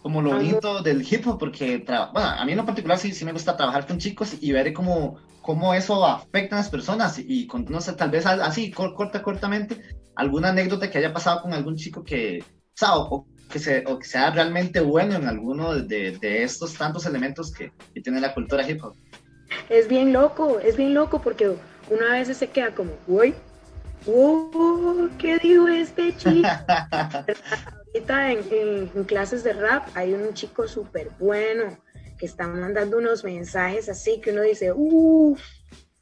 como 0.01 0.21
lo 0.21 0.31
bonito 0.31 0.83
del 0.83 1.01
hip 1.01 1.25
hop, 1.25 1.39
porque, 1.39 1.77
bueno, 1.87 2.27
a 2.27 2.43
mí 2.43 2.51
en 2.51 2.57
lo 2.57 2.65
particular 2.65 2.97
sí, 2.97 3.13
sí 3.13 3.23
me 3.23 3.31
gusta 3.31 3.55
trabajar 3.55 3.87
con 3.87 3.99
chicos 3.99 4.35
y 4.41 4.51
ver 4.51 4.73
cómo, 4.73 5.17
cómo 5.41 5.73
eso 5.73 6.05
afecta 6.05 6.57
a 6.57 6.59
las 6.59 6.69
personas 6.69 7.17
y, 7.17 7.47
con, 7.47 7.63
no 7.63 7.79
sé, 7.79 7.93
tal 7.93 8.11
vez 8.11 8.25
así, 8.25 8.71
corta, 8.71 9.21
cortamente, 9.21 9.81
alguna 10.15 10.49
anécdota 10.49 10.91
que 10.91 10.97
haya 10.97 11.13
pasado 11.13 11.41
con 11.41 11.53
algún 11.53 11.77
chico 11.77 12.03
que, 12.03 12.43
o, 12.81 13.25
que, 13.49 13.59
se, 13.59 13.85
o 13.87 13.97
que 13.97 14.05
sea 14.05 14.29
realmente 14.31 14.81
bueno 14.81 15.15
en 15.15 15.25
alguno 15.25 15.73
de, 15.73 16.17
de 16.17 16.43
estos 16.43 16.73
tantos 16.73 17.05
elementos 17.05 17.51
que, 17.53 17.71
que, 17.93 18.01
tiene 18.01 18.19
la 18.19 18.33
cultura 18.33 18.69
hip 18.69 18.83
hop. 18.83 18.93
Es 19.69 19.87
bien 19.87 20.11
loco, 20.13 20.59
es 20.59 20.75
bien 20.77 20.93
loco 20.93 21.21
porque 21.21 21.55
una 21.89 22.11
vez 22.13 22.35
se 22.35 22.47
queda 22.49 22.73
como, 22.73 22.91
uy, 23.07 23.35
oh, 24.07 25.07
¿qué 25.19 25.37
dijo 25.37 25.67
este 25.67 26.15
chico? 26.17 26.47
Ahorita 27.93 28.31
en, 28.31 28.89
en, 28.95 29.03
clases 29.05 29.43
de 29.43 29.53
rap 29.53 29.87
hay 29.95 30.13
un 30.13 30.33
chico 30.33 30.67
súper 30.67 31.09
bueno 31.19 31.77
que 32.17 32.25
está 32.25 32.47
mandando 32.47 32.97
unos 32.97 33.23
mensajes 33.23 33.89
así 33.89 34.19
que 34.21 34.31
uno 34.31 34.41
dice, 34.41 34.71
uff, 34.75 35.41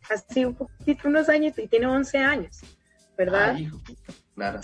así 0.10 0.46
un 0.46 0.56
poquito, 0.56 1.08
unos 1.08 1.30
años 1.30 1.58
y 1.58 1.68
tiene 1.68 1.88
11 1.88 2.18
años, 2.18 2.62
¿verdad? 3.18 3.58
claro. 4.36 4.62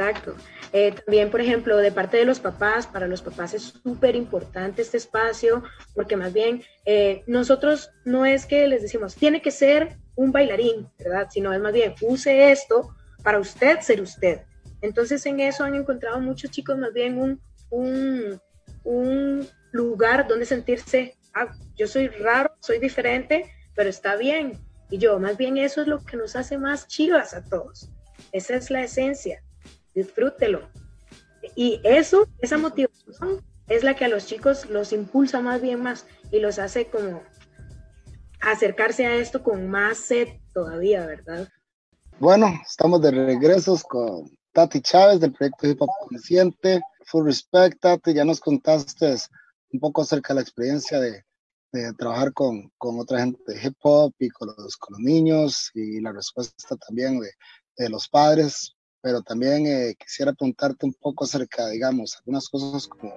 Exacto. 0.00 0.34
Eh, 0.72 0.92
también, 0.92 1.30
por 1.30 1.42
ejemplo, 1.42 1.76
de 1.76 1.92
parte 1.92 2.16
de 2.16 2.24
los 2.24 2.40
papás, 2.40 2.86
para 2.86 3.06
los 3.06 3.20
papás 3.20 3.52
es 3.52 3.74
súper 3.82 4.16
importante 4.16 4.80
este 4.80 4.96
espacio, 4.96 5.62
porque 5.94 6.16
más 6.16 6.32
bien 6.32 6.62
eh, 6.86 7.22
nosotros 7.26 7.90
no 8.06 8.24
es 8.24 8.46
que 8.46 8.66
les 8.66 8.80
decimos, 8.80 9.14
tiene 9.14 9.42
que 9.42 9.50
ser 9.50 9.98
un 10.14 10.32
bailarín, 10.32 10.88
¿verdad? 10.98 11.28
Sino 11.30 11.52
es 11.52 11.60
más 11.60 11.74
bien, 11.74 11.94
use 12.00 12.50
esto 12.50 12.94
para 13.22 13.38
usted 13.38 13.80
ser 13.80 14.00
usted. 14.00 14.40
Entonces 14.80 15.26
en 15.26 15.40
eso 15.40 15.64
han 15.64 15.74
encontrado 15.74 16.18
muchos 16.18 16.50
chicos 16.50 16.78
más 16.78 16.94
bien 16.94 17.18
un, 17.18 17.42
un, 17.68 18.40
un 18.84 19.46
lugar 19.70 20.26
donde 20.26 20.46
sentirse, 20.46 21.18
ah, 21.34 21.54
yo 21.76 21.86
soy 21.86 22.08
raro, 22.08 22.54
soy 22.60 22.78
diferente, 22.78 23.52
pero 23.74 23.90
está 23.90 24.16
bien. 24.16 24.52
Y 24.88 24.96
yo, 24.96 25.20
más 25.20 25.36
bien 25.36 25.58
eso 25.58 25.82
es 25.82 25.88
lo 25.88 26.02
que 26.02 26.16
nos 26.16 26.36
hace 26.36 26.56
más 26.56 26.88
chivas 26.88 27.34
a 27.34 27.44
todos. 27.44 27.90
Esa 28.32 28.56
es 28.56 28.70
la 28.70 28.82
esencia 28.82 29.42
disfrútelo. 29.94 30.68
Y 31.56 31.80
eso, 31.84 32.28
esa 32.40 32.58
motivación 32.58 33.42
es 33.68 33.84
la 33.84 33.94
que 33.94 34.04
a 34.04 34.08
los 34.08 34.26
chicos 34.26 34.68
los 34.68 34.92
impulsa 34.92 35.40
más 35.40 35.62
bien 35.62 35.82
más 35.82 36.06
y 36.30 36.40
los 36.40 36.58
hace 36.58 36.86
como 36.86 37.22
acercarse 38.40 39.06
a 39.06 39.14
esto 39.16 39.42
con 39.42 39.68
más 39.68 39.98
sed 39.98 40.28
todavía, 40.52 41.06
¿verdad? 41.06 41.48
Bueno, 42.18 42.52
estamos 42.66 43.00
de 43.00 43.10
regresos 43.10 43.82
con 43.84 44.30
Tati 44.52 44.80
Chávez 44.80 45.20
del 45.20 45.32
proyecto 45.32 45.68
Hip 45.68 45.80
Hop 45.80 45.90
Consciente. 46.08 46.80
Full 47.06 47.24
respect, 47.24 47.80
Tati, 47.80 48.14
ya 48.14 48.24
nos 48.24 48.40
contaste 48.40 49.16
un 49.72 49.80
poco 49.80 50.02
acerca 50.02 50.32
de 50.32 50.36
la 50.36 50.42
experiencia 50.42 51.00
de, 51.00 51.24
de 51.72 51.92
trabajar 51.94 52.32
con, 52.32 52.70
con, 52.76 52.98
otra 52.98 53.20
gente 53.20 53.40
de 53.46 53.62
hip 53.62 53.76
hop 53.80 54.12
y 54.18 54.28
con 54.30 54.48
los, 54.48 54.76
con 54.76 54.94
los 54.94 55.00
niños 55.00 55.70
y 55.74 56.00
la 56.00 56.12
respuesta 56.12 56.76
también 56.76 57.20
de, 57.20 57.30
de 57.76 57.88
los 57.88 58.08
padres 58.08 58.74
pero 59.02 59.22
también 59.22 59.66
eh, 59.66 59.94
quisiera 59.98 60.32
preguntarte 60.32 60.86
un 60.86 60.94
poco 60.94 61.24
acerca, 61.24 61.68
digamos, 61.68 62.16
algunas 62.16 62.48
cosas 62.48 62.86
como 62.86 63.14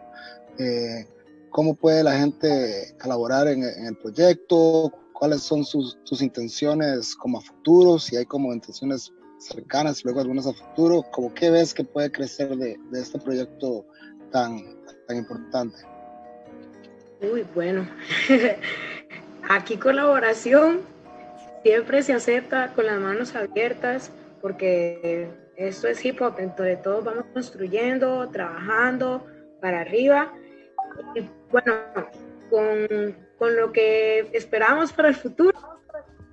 eh, 0.57 1.07
cómo 1.49 1.75
puede 1.75 2.03
la 2.03 2.17
gente 2.17 2.95
colaborar 3.01 3.47
en, 3.47 3.63
el 3.63 3.95
proyecto, 3.97 4.91
cuáles 5.13 5.41
son 5.41 5.63
sus, 5.63 5.97
intenciones 6.21 7.15
como 7.15 7.37
a 7.37 7.41
futuro, 7.41 7.99
si 7.99 8.17
hay 8.17 8.25
como 8.25 8.53
intenciones 8.53 9.13
cercanas 9.37 9.99
y 9.99 10.03
luego 10.05 10.21
algunas 10.21 10.47
a 10.47 10.53
futuro, 10.53 11.03
como 11.11 11.33
qué 11.33 11.51
ves 11.51 11.73
que 11.73 11.83
puede 11.83 12.11
crecer 12.11 12.55
de, 12.57 12.77
este 12.93 13.19
proyecto 13.19 13.85
tan, 14.31 14.59
tan 15.07 15.17
importante. 15.17 15.77
Muy 17.21 17.45
bueno. 17.53 17.87
Aquí 19.49 19.77
colaboración 19.77 20.81
siempre 21.63 22.01
se 22.03 22.13
acepta 22.13 22.73
con 22.73 22.85
las 22.85 22.99
manos 22.99 23.35
abiertas 23.35 24.11
porque 24.41 25.29
esto 25.67 25.87
es 25.87 26.03
hip 26.03 26.21
hop, 26.21 26.35
entonces 26.39 26.81
todos 26.81 27.03
vamos 27.03 27.25
construyendo, 27.33 28.29
trabajando 28.29 29.25
para 29.61 29.81
arriba. 29.81 30.33
Y 31.15 31.27
bueno, 31.51 31.73
con, 32.49 33.15
con 33.37 33.55
lo 33.55 33.71
que 33.71 34.29
esperamos 34.33 34.93
para 34.93 35.09
el 35.09 35.15
futuro, 35.15 35.57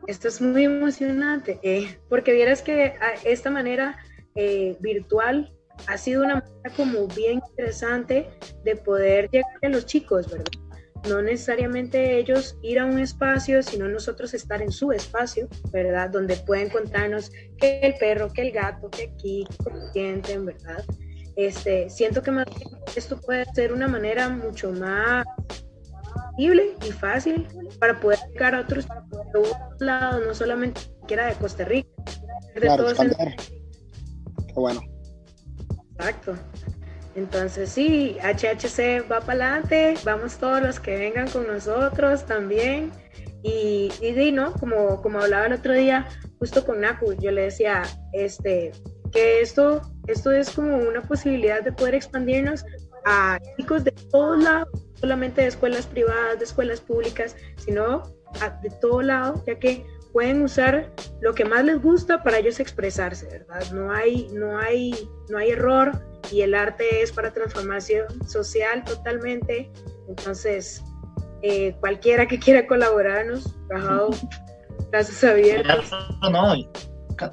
esto 0.06 0.28
es 0.28 0.40
muy 0.40 0.64
emocionante, 0.64 1.60
eh, 1.62 1.99
porque 2.08 2.32
vieras 2.32 2.62
que 2.62 2.94
esta 3.25 3.50
manera 3.50 3.99
eh, 4.34 4.76
virtual 4.80 5.52
ha 5.87 5.96
sido 5.96 6.22
una 6.25 6.34
manera 6.34 6.76
como 6.76 7.06
bien 7.08 7.40
interesante 7.49 8.28
de 8.64 8.76
poder 8.76 9.30
llegar 9.30 9.52
a 9.62 9.68
los 9.68 9.87
chicos, 9.87 10.30
¿verdad? 10.30 10.69
No 11.09 11.23
necesariamente 11.23 12.19
ellos 12.19 12.57
ir 12.62 12.78
a 12.78 12.85
un 12.85 12.99
espacio, 12.99 13.62
sino 13.62 13.88
nosotros 13.88 14.35
estar 14.35 14.62
en 14.62 14.73
su 14.73 14.92
espacio, 14.92 15.49
¿verdad? 15.73 16.11
Donde 16.11 16.37
pueden 16.37 16.69
contarnos 16.69 17.30
que 17.59 17.80
el 17.80 17.95
perro, 17.95 18.33
que 18.33 18.42
el 18.42 18.52
gato, 18.52 18.90
que 18.90 19.12
aquí, 19.14 19.45
cómo 19.64 19.80
sienten, 19.92 20.47
¿verdad? 20.47 20.85
Este, 21.37 21.88
siento 21.88 22.23
que 22.23 22.30
más 22.30 22.47
esto 22.95 23.19
puede 23.21 23.45
ser 23.54 23.73
una 23.73 23.88
manera 23.88 24.28
mucho 24.28 24.73
más 24.73 25.25
accesible 26.40 26.75
y 26.87 26.92
fácil 26.92 27.47
para 27.78 27.99
poder 27.99 28.19
llegar 28.33 28.54
a 28.54 28.61
otros, 28.61 28.87
lados, 29.78 30.23
no 30.26 30.35
solamente 30.35 30.80
siquiera 30.80 31.26
de 31.26 31.35
Costa 31.35 31.64
Rica. 31.64 31.88
De 32.54 32.61
claro, 32.61 32.85
Qué 34.47 34.54
bueno. 34.54 34.80
Exacto. 35.97 36.35
Entonces 37.20 37.68
sí, 37.68 38.16
HHC 38.22 39.04
va 39.10 39.20
para 39.20 39.56
adelante, 39.56 39.94
vamos 40.04 40.38
todos 40.38 40.62
los 40.62 40.80
que 40.80 40.96
vengan 40.96 41.28
con 41.28 41.46
nosotros 41.46 42.24
también. 42.24 42.90
Y, 43.42 43.92
y, 44.00 44.32
¿no? 44.32 44.54
Como, 44.54 45.02
como 45.02 45.20
hablaba 45.20 45.44
el 45.46 45.52
otro 45.52 45.74
día, 45.74 46.08
justo 46.38 46.64
con 46.64 46.80
Naku, 46.80 47.12
yo 47.20 47.30
le 47.30 47.42
decía, 47.42 47.82
este, 48.14 48.72
que 49.12 49.42
esto, 49.42 49.82
esto 50.06 50.32
es 50.32 50.50
como 50.50 50.78
una 50.78 51.02
posibilidad 51.02 51.62
de 51.62 51.72
poder 51.72 51.94
expandirnos 51.94 52.64
a 53.04 53.38
chicos 53.58 53.84
de 53.84 53.92
todos 53.92 54.42
lados, 54.42 54.68
solamente 54.94 55.42
de 55.42 55.48
escuelas 55.48 55.86
privadas, 55.86 56.38
de 56.38 56.46
escuelas 56.46 56.80
públicas, 56.80 57.36
sino 57.58 58.02
de 58.62 58.70
todo 58.80 59.02
lado, 59.02 59.44
ya 59.46 59.58
que 59.58 59.84
pueden 60.12 60.43
usar 60.43 60.93
lo 61.21 61.35
que 61.35 61.45
más 61.45 61.64
les 61.64 61.81
gusta 61.81 62.23
para 62.23 62.38
ellos 62.38 62.61
expresarse, 62.61 63.26
¿verdad? 63.26 63.71
No 63.73 63.93
hay, 63.93 64.29
no 64.33 64.59
hay, 64.59 65.09
no 65.29 65.38
hay 65.38 65.50
error 65.50 65.93
y 66.31 66.43
el 66.43 66.55
arte 66.55 67.02
es 67.02 67.12
para 67.12 67.33
transformación 67.33 68.07
social 68.29 68.85
totalmente. 68.85 69.71
Entonces, 70.09 70.83
eh, 71.43 71.76
cualquiera 71.81 72.26
que 72.26 72.38
quiera 72.38 72.67
colaborarnos, 72.67 73.55
bajado, 73.69 74.11
gracias 74.90 75.25
abiertas. 75.25 75.90
No, 76.31 76.55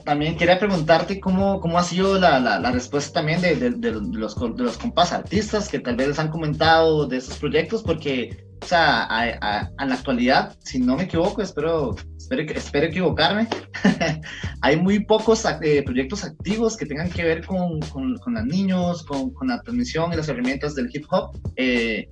también 0.04 0.38
quería 0.38 0.60
preguntarte 0.60 1.20
cómo, 1.20 1.62
cómo 1.62 1.80
ha 1.80 1.84
sido 1.84 2.20
la, 2.20 2.40
la, 2.40 2.72
respuesta 2.72 3.20
también 3.20 3.42
de, 3.42 3.56
de, 3.56 3.70
de, 3.72 3.92
los, 3.92 4.36
de 4.36 4.64
los 4.64 4.78
compas 4.78 5.14
artistas 5.14 5.70
que 5.70 5.80
tal 5.80 5.96
vez 5.96 6.10
les 6.10 6.20
han 6.20 6.30
comentado 6.30 7.08
de 7.08 7.18
estos 7.18 7.38
proyectos, 7.38 7.84
porque 7.84 8.47
o 8.62 8.66
sea, 8.66 9.04
a, 9.04 9.86
la 9.86 9.94
actualidad, 9.94 10.58
si 10.64 10.80
no 10.80 10.96
me 10.96 11.04
equivoco, 11.04 11.42
espero, 11.42 11.96
espero, 12.18 12.42
espero 12.54 12.88
equivocarme, 12.88 13.48
hay 14.62 14.78
muy 14.78 15.06
pocos 15.06 15.46
eh, 15.62 15.84
proyectos 15.84 16.24
activos 16.24 16.76
que 16.76 16.86
tengan 16.86 17.10
que 17.10 17.24
ver 17.24 17.46
con, 17.46 17.80
con, 17.82 18.18
con 18.18 18.34
los 18.34 18.46
niños, 18.46 19.04
con, 19.04 19.32
con, 19.32 19.48
la 19.48 19.62
transmisión 19.62 20.12
y 20.12 20.18
las 20.18 20.28
herramientas 20.28 20.76
del 20.76 20.90
hip 20.94 21.06
hop 21.10 21.38
eh, 21.56 22.08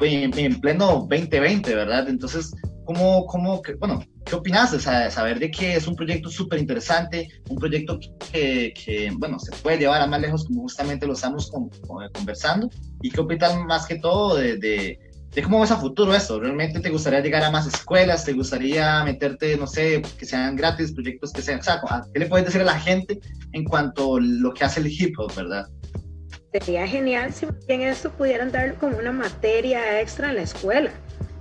en, 0.00 0.38
en, 0.38 0.60
pleno 0.60 1.06
2020, 1.08 1.74
¿verdad? 1.74 2.08
Entonces, 2.08 2.52
¿cómo, 2.84 3.26
cómo 3.26 3.62
que, 3.62 3.74
bueno, 3.74 4.02
qué 4.24 4.34
opinas 4.34 4.72
de 4.72 4.80
saber 4.80 5.38
de 5.38 5.50
que 5.50 5.76
es 5.76 5.86
un 5.86 5.96
proyecto 5.96 6.30
súper 6.30 6.58
interesante, 6.58 7.28
un 7.48 7.56
proyecto 7.56 7.98
que, 8.32 8.72
que, 8.72 9.10
bueno, 9.18 9.38
se 9.38 9.52
puede 9.56 9.78
llevar 9.78 10.02
a 10.02 10.06
más 10.06 10.20
lejos 10.20 10.44
como 10.44 10.62
justamente 10.62 11.06
lo 11.06 11.12
estamos 11.12 11.50
con, 11.50 11.70
conversando? 12.12 12.70
¿Y 13.02 13.10
qué 13.10 13.20
opinas 13.20 13.56
más 13.64 13.86
que 13.86 13.96
todo 13.96 14.36
de, 14.36 14.56
de 14.56 15.11
de 15.34 15.42
cómo 15.42 15.60
ves 15.60 15.70
a 15.70 15.78
futuro 15.78 16.14
esto. 16.14 16.38
¿Realmente 16.38 16.80
te 16.80 16.90
gustaría 16.90 17.20
llegar 17.20 17.42
a 17.42 17.50
más 17.50 17.66
escuelas? 17.66 18.24
¿Te 18.24 18.32
gustaría 18.32 19.02
meterte, 19.04 19.56
no 19.56 19.66
sé, 19.66 20.02
que 20.18 20.26
sean 20.26 20.56
gratis, 20.56 20.92
proyectos 20.92 21.32
que 21.32 21.42
sean... 21.42 21.60
O 21.60 21.62
sea, 21.62 21.80
¿qué 22.12 22.20
le 22.20 22.26
puedes 22.26 22.46
decir 22.46 22.60
a 22.60 22.64
la 22.64 22.78
gente 22.78 23.18
en 23.52 23.64
cuanto 23.64 24.16
a 24.16 24.20
lo 24.20 24.52
que 24.52 24.64
hace 24.64 24.80
el 24.80 24.88
hip 24.88 25.18
hop, 25.18 25.34
verdad? 25.34 25.66
Sería 26.52 26.86
genial 26.86 27.32
si 27.32 27.46
en 27.68 27.80
esto 27.80 28.10
pudieran 28.10 28.52
dar 28.52 28.74
como 28.74 28.98
una 28.98 29.10
materia 29.10 30.00
extra 30.00 30.28
en 30.28 30.36
la 30.36 30.42
escuela. 30.42 30.90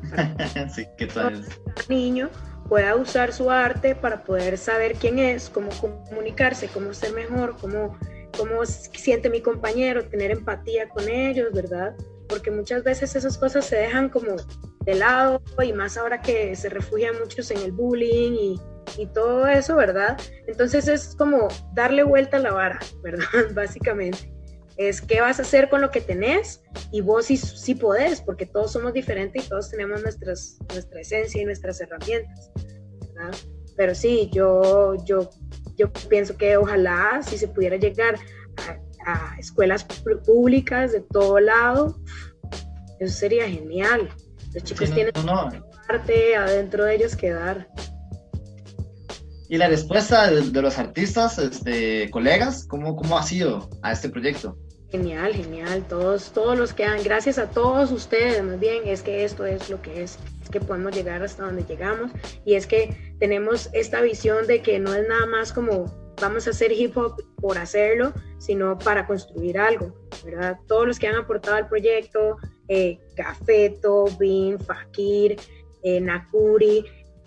sí, 0.73 0.85
¿qué 0.97 1.07
tal? 1.07 1.45
Niño 1.89 2.29
pueda 2.69 2.95
usar 2.95 3.33
su 3.33 3.51
arte 3.51 3.95
para 3.95 4.23
poder 4.23 4.57
saber 4.57 4.95
quién 4.95 5.19
es, 5.19 5.49
cómo 5.49 5.69
comunicarse, 6.09 6.69
cómo 6.69 6.93
ser 6.93 7.11
mejor, 7.11 7.57
cómo, 7.59 7.97
cómo 8.37 8.65
siente 8.65 9.29
mi 9.29 9.41
compañero, 9.41 10.05
tener 10.05 10.31
empatía 10.31 10.87
con 10.87 11.09
ellos, 11.09 11.51
¿verdad? 11.51 11.93
Porque 12.31 12.49
muchas 12.49 12.83
veces 12.83 13.13
esas 13.15 13.37
cosas 13.37 13.65
se 13.65 13.75
dejan 13.75 14.09
como 14.09 14.37
de 14.85 14.95
lado 14.95 15.43
y 15.61 15.73
más 15.73 15.97
ahora 15.97 16.21
que 16.21 16.55
se 16.55 16.69
refugian 16.69 17.19
muchos 17.19 17.51
en 17.51 17.57
el 17.57 17.73
bullying 17.73 18.31
y, 18.31 18.61
y 18.97 19.05
todo 19.07 19.45
eso, 19.47 19.75
¿verdad? 19.75 20.17
Entonces 20.47 20.87
es 20.87 21.13
como 21.15 21.49
darle 21.73 22.03
vuelta 22.03 22.37
a 22.37 22.39
la 22.39 22.53
vara, 22.53 22.79
¿verdad? 23.03 23.25
Básicamente. 23.53 24.33
es 24.77 25.01
qué 25.01 25.19
vas 25.19 25.39
a 25.39 25.41
hacer 25.41 25.69
con 25.69 25.81
lo 25.81 25.91
que 25.91 25.99
tenés 25.99 26.63
y 26.91 27.01
vos 27.01 27.25
sí, 27.25 27.35
sí 27.35 27.75
podés, 27.75 28.21
porque 28.21 28.45
todos 28.45 28.71
somos 28.71 28.93
diferentes 28.93 29.45
y 29.45 29.49
todos 29.49 29.69
tenemos 29.69 30.01
nuestras, 30.01 30.57
nuestra 30.73 31.01
esencia 31.01 31.41
y 31.41 31.45
nuestras 31.45 31.81
herramientas. 31.81 32.49
Pero 33.75 33.93
sí, 33.93 34.29
yo, 34.33 34.95
yo, 35.05 35.29
yo 35.75 35.91
pienso 36.09 36.37
que 36.37 36.57
ojalá 36.57 37.21
si 37.23 37.37
se 37.37 37.47
pudiera 37.47 37.75
llegar 37.75 38.15
a, 39.05 39.35
escuelas 39.39 39.85
públicas 40.25 40.91
de 40.91 41.01
todo 41.01 41.39
lado, 41.39 41.99
eso 42.99 43.13
sería 43.13 43.49
genial. 43.49 44.09
Los 44.53 44.63
chicos 44.63 44.91
tienen 44.91 45.13
no, 45.25 45.49
parte 45.87 46.35
adentro 46.35 46.85
de 46.85 46.95
ellos 46.95 47.15
que 47.15 47.31
dar. 47.31 47.67
¿Y 49.49 49.57
la 49.57 49.67
respuesta 49.67 50.31
de, 50.31 50.61
los 50.61 50.77
artistas, 50.77 51.37
este, 51.37 52.09
colegas, 52.09 52.65
¿cómo, 52.67 52.95
cómo 52.95 53.17
ha 53.17 53.23
sido 53.23 53.69
a 53.81 53.91
este 53.91 54.07
proyecto? 54.07 54.57
Genial, 54.91 55.33
genial. 55.33 55.85
Todos, 55.87 56.31
todos 56.31 56.57
los 56.57 56.73
que 56.73 56.85
han, 56.85 57.03
gracias 57.03 57.37
a 57.37 57.49
todos 57.49 57.91
ustedes, 57.91 58.43
más 58.43 58.59
bien, 58.59 58.83
es 58.85 59.01
que 59.01 59.23
esto 59.23 59.45
es 59.45 59.69
lo 59.69 59.81
que 59.81 60.03
es, 60.03 60.19
es 60.41 60.49
que 60.49 60.59
podemos 60.59 60.93
llegar 60.93 61.23
hasta 61.23 61.43
donde 61.43 61.63
llegamos 61.63 62.11
y 62.45 62.55
es 62.55 62.67
que 62.67 63.15
tenemos 63.19 63.69
esta 63.73 64.01
visión 64.01 64.47
de 64.47 64.61
que 64.61 64.79
no 64.79 64.93
es 64.93 65.07
nada 65.07 65.25
más 65.25 65.53
como 65.53 66.00
vamos 66.21 66.47
a 66.47 66.51
hacer 66.51 66.71
hip 66.71 66.95
hop 66.95 67.21
por 67.37 67.57
hacerlo, 67.57 68.13
sino 68.37 68.77
para 68.77 69.05
construir 69.05 69.57
algo, 69.57 69.93
¿verdad? 70.23 70.57
Todos 70.67 70.87
los 70.87 70.99
que 70.99 71.07
han 71.07 71.15
aportado 71.15 71.57
al 71.57 71.67
proyecto, 71.67 72.37
eh, 72.67 72.99
Cafeto, 73.15 74.05
Bean, 74.17 74.59
Fakir, 74.59 75.37
eh, 75.83 75.99
Nakuri, 75.99 76.85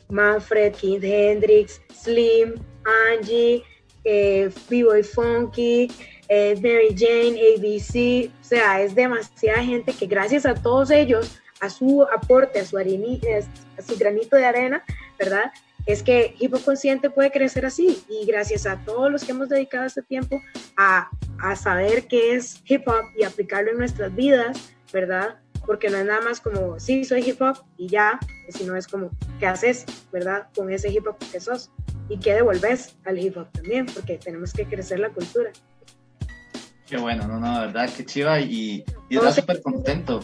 Manfred, 0.08 0.74
Keith 0.74 1.02
Hendrix, 1.02 1.82
Slim, 1.92 2.54
Angie, 3.10 3.62
eh, 4.04 4.50
B-Boy 4.70 5.02
Funky, 5.02 5.90
eh, 6.28 6.54
Mary 6.62 6.94
Jane, 6.96 7.38
ABC, 7.56 8.30
o 8.40 8.44
sea, 8.44 8.80
es 8.80 8.94
demasiada 8.94 9.62
gente 9.62 9.92
que 9.92 10.06
gracias 10.06 10.46
a 10.46 10.54
todos 10.54 10.90
ellos, 10.90 11.40
a 11.60 11.68
su 11.68 12.02
aporte, 12.02 12.60
a 12.60 12.64
su, 12.64 12.78
a 12.78 13.82
su 13.82 13.98
granito 13.98 14.36
de 14.36 14.44
arena, 14.44 14.84
¿verdad? 15.18 15.52
Es 15.86 16.02
que 16.02 16.34
Hip 16.38 16.54
Hop 16.54 16.64
Consciente 16.64 17.10
puede 17.10 17.30
crecer 17.30 17.66
así 17.66 18.02
y 18.08 18.26
gracias 18.26 18.66
a 18.66 18.82
todos 18.84 19.10
los 19.10 19.24
que 19.24 19.32
hemos 19.32 19.48
dedicado 19.48 19.84
este 19.84 20.02
tiempo 20.02 20.40
a, 20.76 21.10
a 21.38 21.56
saber 21.56 22.06
qué 22.08 22.34
es 22.34 22.62
hip 22.66 22.88
hop 22.88 23.04
y 23.18 23.24
aplicarlo 23.24 23.70
en 23.70 23.78
nuestras 23.78 24.14
vidas, 24.14 24.74
¿verdad? 24.92 25.38
porque 25.66 25.90
no 25.90 25.96
es 25.96 26.06
nada 26.06 26.20
más 26.20 26.40
como, 26.40 26.78
sí, 26.78 27.04
soy 27.04 27.28
hip 27.28 27.40
hop 27.40 27.58
y 27.76 27.88
ya, 27.88 28.18
sino 28.48 28.76
es 28.76 28.86
como, 28.86 29.10
¿qué 29.38 29.46
haces, 29.46 29.84
verdad, 30.12 30.48
con 30.54 30.70
ese 30.70 30.90
hip 30.90 31.06
hop 31.06 31.16
que 31.32 31.40
sos? 31.40 31.70
Y 32.08 32.18
qué 32.18 32.34
devolves 32.34 32.96
al 33.04 33.18
hip 33.18 33.36
hop 33.36 33.50
también, 33.52 33.86
porque 33.86 34.18
tenemos 34.18 34.52
que 34.52 34.66
crecer 34.66 34.98
la 34.98 35.10
cultura. 35.10 35.50
Qué 36.86 36.98
bueno, 36.98 37.26
no, 37.26 37.40
no, 37.40 37.60
verdad, 37.60 37.90
qué 37.96 38.04
chiva 38.04 38.40
y, 38.40 38.84
y 39.08 39.16
está 39.16 39.32
súper 39.32 39.62
contento. 39.62 40.20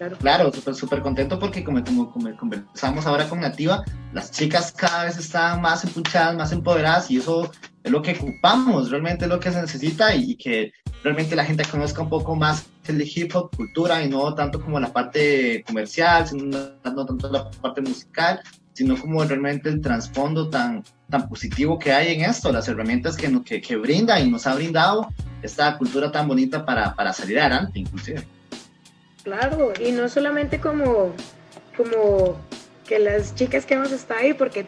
Claro, 0.00 0.16
claro 0.16 0.52
súper, 0.52 0.74
súper 0.74 1.02
contento 1.02 1.38
porque 1.38 1.62
como, 1.62 1.84
como, 1.84 2.10
como, 2.10 2.36
conversamos 2.36 3.06
ahora 3.06 3.28
con 3.28 3.40
Nativa, 3.40 3.84
las 4.14 4.30
chicas 4.30 4.72
cada 4.72 5.04
vez 5.04 5.18
están 5.18 5.60
más 5.60 5.84
empuchadas, 5.84 6.34
más 6.36 6.52
empoderadas 6.52 7.10
y 7.10 7.18
eso 7.18 7.50
es 7.82 7.90
lo 7.90 8.00
que 8.00 8.12
ocupamos, 8.12 8.90
realmente 8.90 9.26
es 9.26 9.30
lo 9.30 9.38
que 9.38 9.52
se 9.52 9.60
necesita 9.60 10.14
y, 10.14 10.36
que 10.36 10.72
realmente 11.04 11.36
la 11.36 11.44
gente 11.44 11.64
conozca 11.70 12.02
un 12.02 12.08
poco 12.08 12.34
más 12.34 12.66
el 12.86 13.02
hip 13.02 13.34
hop, 13.34 13.54
cultura 13.54 14.02
y 14.02 14.08
no 14.08 14.34
tanto 14.34 14.60
como 14.60 14.80
la 14.80 14.92
parte 14.92 15.62
comercial, 15.66 16.26
sino 16.26 16.44
no 16.44 17.06
tanto 17.06 17.28
la 17.30 17.50
parte 17.50 17.82
musical, 17.82 18.40
sino 18.72 18.98
como 18.98 19.22
realmente 19.22 19.68
el 19.68 19.82
trasfondo 19.82 20.48
tan, 20.48 20.82
tan 21.10 21.28
positivo 21.28 21.78
que 21.78 21.92
hay 21.92 22.14
en 22.14 22.22
esto, 22.22 22.50
las 22.50 22.66
herramientas 22.68 23.16
que, 23.16 23.30
que, 23.44 23.60
que 23.60 23.76
brinda 23.76 24.18
y 24.18 24.30
nos 24.30 24.46
ha 24.46 24.54
brindado 24.54 25.08
esta 25.42 25.76
cultura 25.76 26.10
tan 26.10 26.26
bonita 26.26 26.64
para, 26.64 26.94
para 26.94 27.12
salir 27.12 27.38
adelante, 27.38 27.78
inclusive. 27.78 28.26
Claro, 29.22 29.72
y 29.78 29.92
no 29.92 30.08
solamente 30.08 30.60
como, 30.60 31.14
como 31.76 32.40
que 32.86 32.98
las 32.98 33.34
chicas 33.34 33.66
que 33.66 33.74
hemos 33.74 33.92
estado 33.92 34.20
ahí, 34.20 34.34
porque 34.34 34.66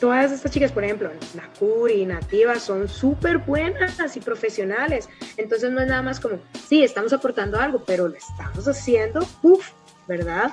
todas 0.00 0.32
estas 0.32 0.52
chicas, 0.52 0.72
por 0.72 0.84
ejemplo, 0.84 1.10
Nakuri, 1.34 2.06
Nativa, 2.06 2.58
son 2.58 2.88
súper 2.88 3.38
buenas 3.38 4.16
y 4.16 4.20
profesionales. 4.20 5.08
Entonces 5.36 5.70
no 5.70 5.80
es 5.80 5.88
nada 5.88 6.02
más 6.02 6.20
como, 6.20 6.38
sí, 6.68 6.82
estamos 6.82 7.12
aportando 7.12 7.58
algo, 7.58 7.84
pero 7.84 8.08
lo 8.08 8.14
estamos 8.14 8.66
haciendo, 8.66 9.26
uff, 9.42 9.70
¿verdad? 10.06 10.50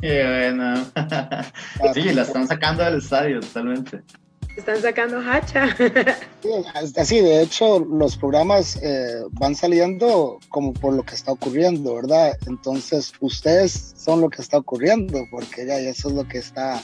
Qué 0.00 0.24
bueno. 0.24 0.86
sí, 1.94 2.12
la 2.12 2.22
están 2.22 2.46
sacando 2.46 2.84
del 2.84 2.98
estadio 2.98 3.40
totalmente. 3.40 4.02
Están 4.58 4.82
sacando 4.82 5.20
hacha. 5.20 5.68
así, 6.96 7.20
de 7.20 7.42
hecho, 7.42 7.78
los 7.78 8.16
programas 8.16 8.76
eh, 8.82 9.22
van 9.34 9.54
saliendo 9.54 10.40
como 10.48 10.72
por 10.72 10.94
lo 10.94 11.04
que 11.04 11.14
está 11.14 11.30
ocurriendo, 11.30 11.94
¿verdad? 11.94 12.36
Entonces, 12.44 13.12
ustedes 13.20 13.94
son 13.96 14.20
lo 14.20 14.28
que 14.28 14.42
está 14.42 14.58
ocurriendo, 14.58 15.24
porque 15.30 15.64
ya 15.64 15.78
eso 15.78 16.08
es 16.08 16.14
lo 16.16 16.26
que 16.26 16.38
está 16.38 16.82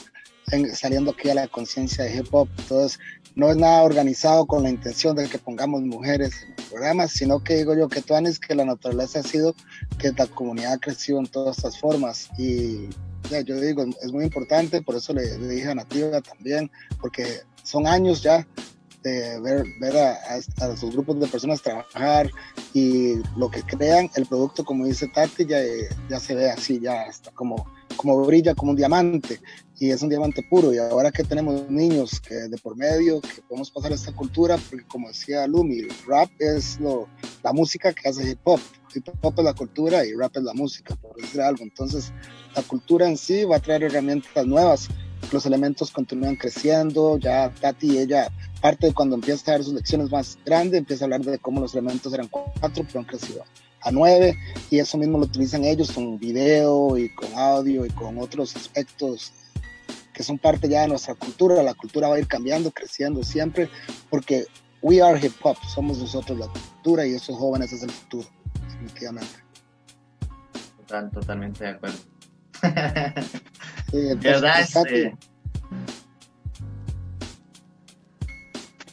saliendo 0.73 1.11
aquí 1.11 1.29
a 1.29 1.35
la 1.35 1.49
conciencia 1.49 2.05
de 2.05 2.15
hip 2.15 2.27
hop. 2.31 2.47
Entonces, 2.59 2.97
no 3.35 3.51
es 3.51 3.57
nada 3.57 3.83
organizado 3.83 4.45
con 4.45 4.63
la 4.63 4.69
intención 4.69 5.17
de 5.17 5.27
que 5.27 5.37
pongamos 5.37 5.81
mujeres 5.81 6.43
en 6.43 6.51
el 6.57 6.69
programa, 6.69 7.09
sino 7.09 7.43
que 7.43 7.57
digo 7.57 7.75
yo 7.75 7.89
que 7.89 8.01
tú 8.01 8.15
es 8.15 8.39
que 8.39 8.55
la 8.55 8.63
naturaleza 8.63 9.19
ha 9.19 9.23
sido 9.23 9.53
que 9.99 10.13
la 10.17 10.27
comunidad 10.27 10.73
ha 10.73 10.77
crecido 10.77 11.19
en 11.19 11.27
todas 11.27 11.57
estas 11.57 11.77
formas. 11.77 12.29
Y 12.37 12.87
ya, 13.29 13.41
yo 13.41 13.59
digo, 13.59 13.83
es 14.01 14.13
muy 14.13 14.23
importante, 14.23 14.81
por 14.81 14.95
eso 14.95 15.13
le, 15.13 15.37
dije 15.37 15.69
a 15.69 15.75
Nativa 15.75 16.21
también, 16.21 16.71
porque 17.01 17.41
son 17.65 17.87
años 17.87 18.21
ya 18.21 18.47
de 19.03 19.39
ver, 19.39 19.65
ver 19.79 19.97
a, 19.97 20.13
a, 20.13 20.65
a, 20.65 20.77
sus 20.77 20.93
grupos 20.93 21.19
de 21.19 21.27
personas 21.27 21.61
trabajar 21.61 22.29
y 22.73 23.15
lo 23.37 23.51
que 23.51 23.61
crean, 23.61 24.09
el 24.15 24.25
producto, 24.25 24.65
como 24.65 24.85
dice 24.85 25.07
Tati, 25.13 25.45
ya, 25.45 25.59
ya 26.09 26.19
se 26.19 26.33
ve 26.33 26.49
así, 26.49 26.79
ya 26.79 27.03
está 27.03 27.31
como 27.31 27.67
como 27.95 28.23
brilla 28.25 28.53
como 28.55 28.71
un 28.71 28.77
diamante 28.77 29.39
y 29.79 29.89
es 29.89 30.01
un 30.01 30.09
diamante 30.09 30.43
puro. 30.49 30.73
Y 30.73 30.77
ahora 30.77 31.11
que 31.11 31.23
tenemos 31.23 31.69
niños 31.69 32.19
que 32.19 32.35
de 32.35 32.57
por 32.57 32.75
medio 32.75 33.21
que 33.21 33.41
podemos 33.47 33.71
pasar 33.71 33.91
esta 33.91 34.13
cultura 34.13 34.57
porque 34.69 34.85
como 34.85 35.07
decía 35.07 35.47
Lumi 35.47 35.81
rap 36.07 36.29
es 36.39 36.79
lo, 36.79 37.07
la 37.43 37.53
música 37.53 37.93
que 37.93 38.07
hace 38.07 38.31
hip 38.31 38.39
hop. 38.43 38.59
Hip 38.93 39.07
hop 39.21 39.33
es 39.37 39.43
la 39.43 39.53
cultura 39.53 40.05
y 40.05 40.13
rap 40.13 40.37
es 40.37 40.43
la 40.43 40.53
música 40.53 40.95
por 40.95 41.15
decir 41.15 41.41
algo. 41.41 41.63
Entonces 41.63 42.13
la 42.55 42.61
cultura 42.63 43.07
en 43.07 43.17
sí 43.17 43.43
va 43.43 43.57
a 43.57 43.61
traer 43.61 43.83
herramientas 43.83 44.45
nuevas 44.45 44.87
los 45.31 45.45
elementos 45.45 45.91
continúan 45.91 46.35
creciendo 46.35 47.17
ya 47.17 47.49
Tati 47.49 47.97
ella 47.97 48.29
parte 48.61 48.87
de 48.87 48.93
cuando 48.93 49.15
empieza 49.15 49.51
a 49.51 49.55
dar 49.55 49.63
sus 49.63 49.73
lecciones 49.73 50.11
más 50.11 50.37
grandes 50.45 50.79
empieza 50.79 51.03
a 51.03 51.05
hablar 51.05 51.21
de 51.21 51.39
cómo 51.39 51.61
los 51.61 51.73
elementos 51.73 52.13
eran 52.13 52.27
cuatro 52.27 52.83
pero 52.85 52.99
han 52.99 53.05
crecido 53.05 53.43
a 53.81 53.91
9 53.91 54.37
y 54.71 54.79
eso 54.79 54.97
mismo 54.97 55.19
lo 55.19 55.25
utilizan 55.25 55.63
ellos 55.63 55.91
con 55.91 56.17
video 56.17 56.97
y 56.97 57.13
con 57.13 57.33
audio 57.35 57.85
y 57.85 57.89
con 57.89 58.17
otros 58.17 58.55
aspectos 58.55 59.31
que 60.11 60.23
son 60.23 60.39
parte 60.39 60.67
ya 60.67 60.81
de 60.81 60.87
nuestra 60.87 61.13
cultura. 61.13 61.61
La 61.61 61.73
cultura 61.73 62.07
va 62.07 62.15
a 62.15 62.19
ir 62.19 62.27
cambiando, 62.27 62.71
creciendo 62.71 63.23
siempre 63.23 63.69
porque 64.09 64.45
we 64.81 65.01
are 65.01 65.19
hip 65.23 65.33
hop, 65.43 65.57
somos 65.67 65.99
nosotros 65.99 66.39
la 66.39 66.47
cultura 66.47 67.05
y 67.05 67.13
esos 67.13 67.37
jóvenes 67.37 67.71
es 67.73 67.83
el 67.83 67.91
futuro, 67.91 68.27
definitivamente. 68.63 69.35
totalmente 70.87 71.63
de 71.63 71.69
acuerdo. 71.69 71.97
sí, 73.95 74.15
¿Verdad? 74.15 74.61
Este, 74.61 75.17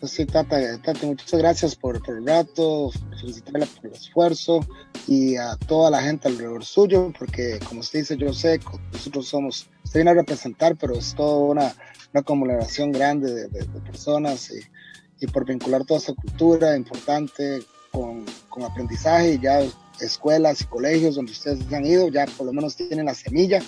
Pues 0.02 0.14
sí, 0.14 0.26
Tata, 0.26 0.58
muchas 1.04 1.38
gracias 1.38 1.76
por, 1.76 2.02
el 2.08 2.26
rato, 2.26 2.90
felicitarla 3.20 3.66
por 3.66 3.86
el 3.86 3.92
esfuerzo 3.92 4.58
y 5.06 5.36
a 5.36 5.56
toda 5.68 5.92
la 5.92 6.02
gente 6.02 6.26
alrededor 6.26 6.64
suyo, 6.64 7.12
porque 7.16 7.60
como 7.68 7.82
usted 7.82 8.00
dice, 8.00 8.16
yo 8.16 8.32
sé, 8.32 8.58
nosotros 8.92 9.28
somos, 9.28 9.70
usted 9.84 10.00
viene 10.00 10.10
a 10.10 10.14
representar, 10.14 10.74
pero 10.76 10.94
es 10.94 11.14
toda 11.14 11.36
una, 11.36 11.72
una 12.12 12.20
acumulación 12.20 12.90
grande 12.90 13.48
de, 13.48 13.64
personas 13.82 14.50
y, 15.20 15.26
por 15.28 15.46
vincular 15.46 15.84
toda 15.84 16.00
esa 16.00 16.14
cultura 16.14 16.76
importante 16.76 17.62
con, 17.92 18.24
con 18.48 18.64
aprendizaje 18.64 19.34
y 19.34 19.38
ya 19.38 19.60
escuelas 20.00 20.62
y 20.62 20.64
colegios 20.64 21.14
donde 21.14 21.30
ustedes 21.30 21.72
han 21.72 21.86
ido, 21.86 22.08
ya 22.08 22.26
por 22.36 22.46
lo 22.46 22.52
menos 22.52 22.74
tienen 22.74 23.06
la 23.06 23.14
semilla 23.14 23.62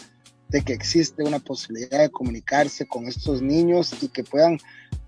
de 0.49 0.63
que 0.63 0.73
existe 0.73 1.23
una 1.23 1.39
posibilidad 1.39 2.01
de 2.01 2.11
comunicarse 2.11 2.87
con 2.87 3.07
estos 3.07 3.43
niños 3.43 3.95
y 4.03 4.09
que 4.09 4.25
puedan 4.25 4.59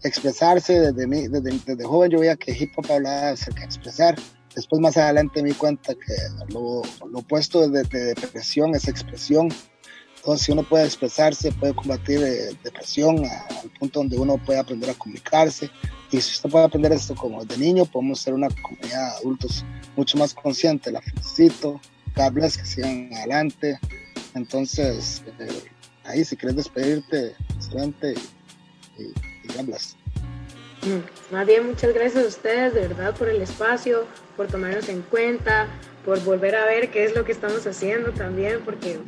expresarse. 0.03 0.81
Desde, 0.81 1.07
mí, 1.07 1.29
desde, 1.29 1.59
desde 1.65 1.85
joven 1.85 2.11
yo 2.11 2.21
veía 2.21 2.37
que 2.37 2.53
hip 2.53 2.73
hop 2.77 2.91
hablaba 2.91 3.31
acerca 3.31 3.61
de 3.61 3.67
expresar. 3.67 4.17
Después 4.55 4.81
más 4.81 4.97
adelante 4.97 5.43
me 5.43 5.51
di 5.51 5.55
cuenta 5.55 5.95
que 5.95 6.53
lo, 6.53 6.83
lo 7.11 7.19
opuesto 7.19 7.69
de, 7.69 7.83
de, 7.85 8.15
depresión 8.15 8.75
es 8.75 8.89
expresión. 8.89 9.49
Entonces 10.17 10.47
si 10.47 10.53
uno 10.53 10.63
puede 10.65 10.87
expresarse, 10.87 11.53
puede 11.53 11.75
combatir 11.75 12.23
eh, 12.23 12.57
depresión 12.65 13.25
al 13.25 13.71
punto 13.79 14.01
donde 14.01 14.19
uno 14.19 14.39
puede 14.39 14.59
aprender 14.59 14.91
a 14.91 14.95
comunicarse. 14.95 15.71
Y 16.11 16.21
si 16.21 16.33
usted 16.33 16.51
puede 16.51 16.65
aprender 16.65 16.93
esto 16.93 17.15
como 17.15 17.45
de 17.45 17.57
niño, 17.59 17.85
podemos 17.85 18.21
ser 18.21 18.35
una 18.35 18.49
comunidad 18.49 19.13
de 19.13 19.19
adultos 19.19 19.65
mucho 19.97 20.17
más 20.19 20.35
consciente. 20.35 20.91
La 20.91 21.03
felicito. 21.03 21.81
God 22.17 22.33
bless, 22.33 22.57
que 22.57 22.65
sigan 22.65 23.13
adelante. 23.13 23.79
Entonces, 24.37 25.25
eh, 25.41 25.49
ahí 26.05 26.25
si 26.25 26.37
quieres 26.37 26.57
despedirte, 26.57 27.35
excelente 27.57 28.15
y, 28.99 29.03
y 29.03 29.59
hablas. 29.59 29.97
Mm, 30.83 31.33
más 31.35 31.47
bien, 31.47 31.67
muchas 31.67 31.95
gracias 31.95 32.23
a 32.23 32.29
ustedes, 32.29 32.75
de 32.75 32.83
verdad, 32.83 33.17
por 33.17 33.31
el 33.31 33.41
espacio, 33.41 34.07
por 34.37 34.47
tomarnos 34.47 34.91
en 34.91 35.01
cuenta, 35.03 35.69
por 36.05 36.23
volver 36.23 36.55
a 36.55 36.67
ver 36.67 36.91
qué 36.91 37.05
es 37.05 37.15
lo 37.15 37.25
que 37.25 37.33
estamos 37.33 37.67
haciendo 37.67 38.13
también, 38.13 38.61
porque 38.63 38.99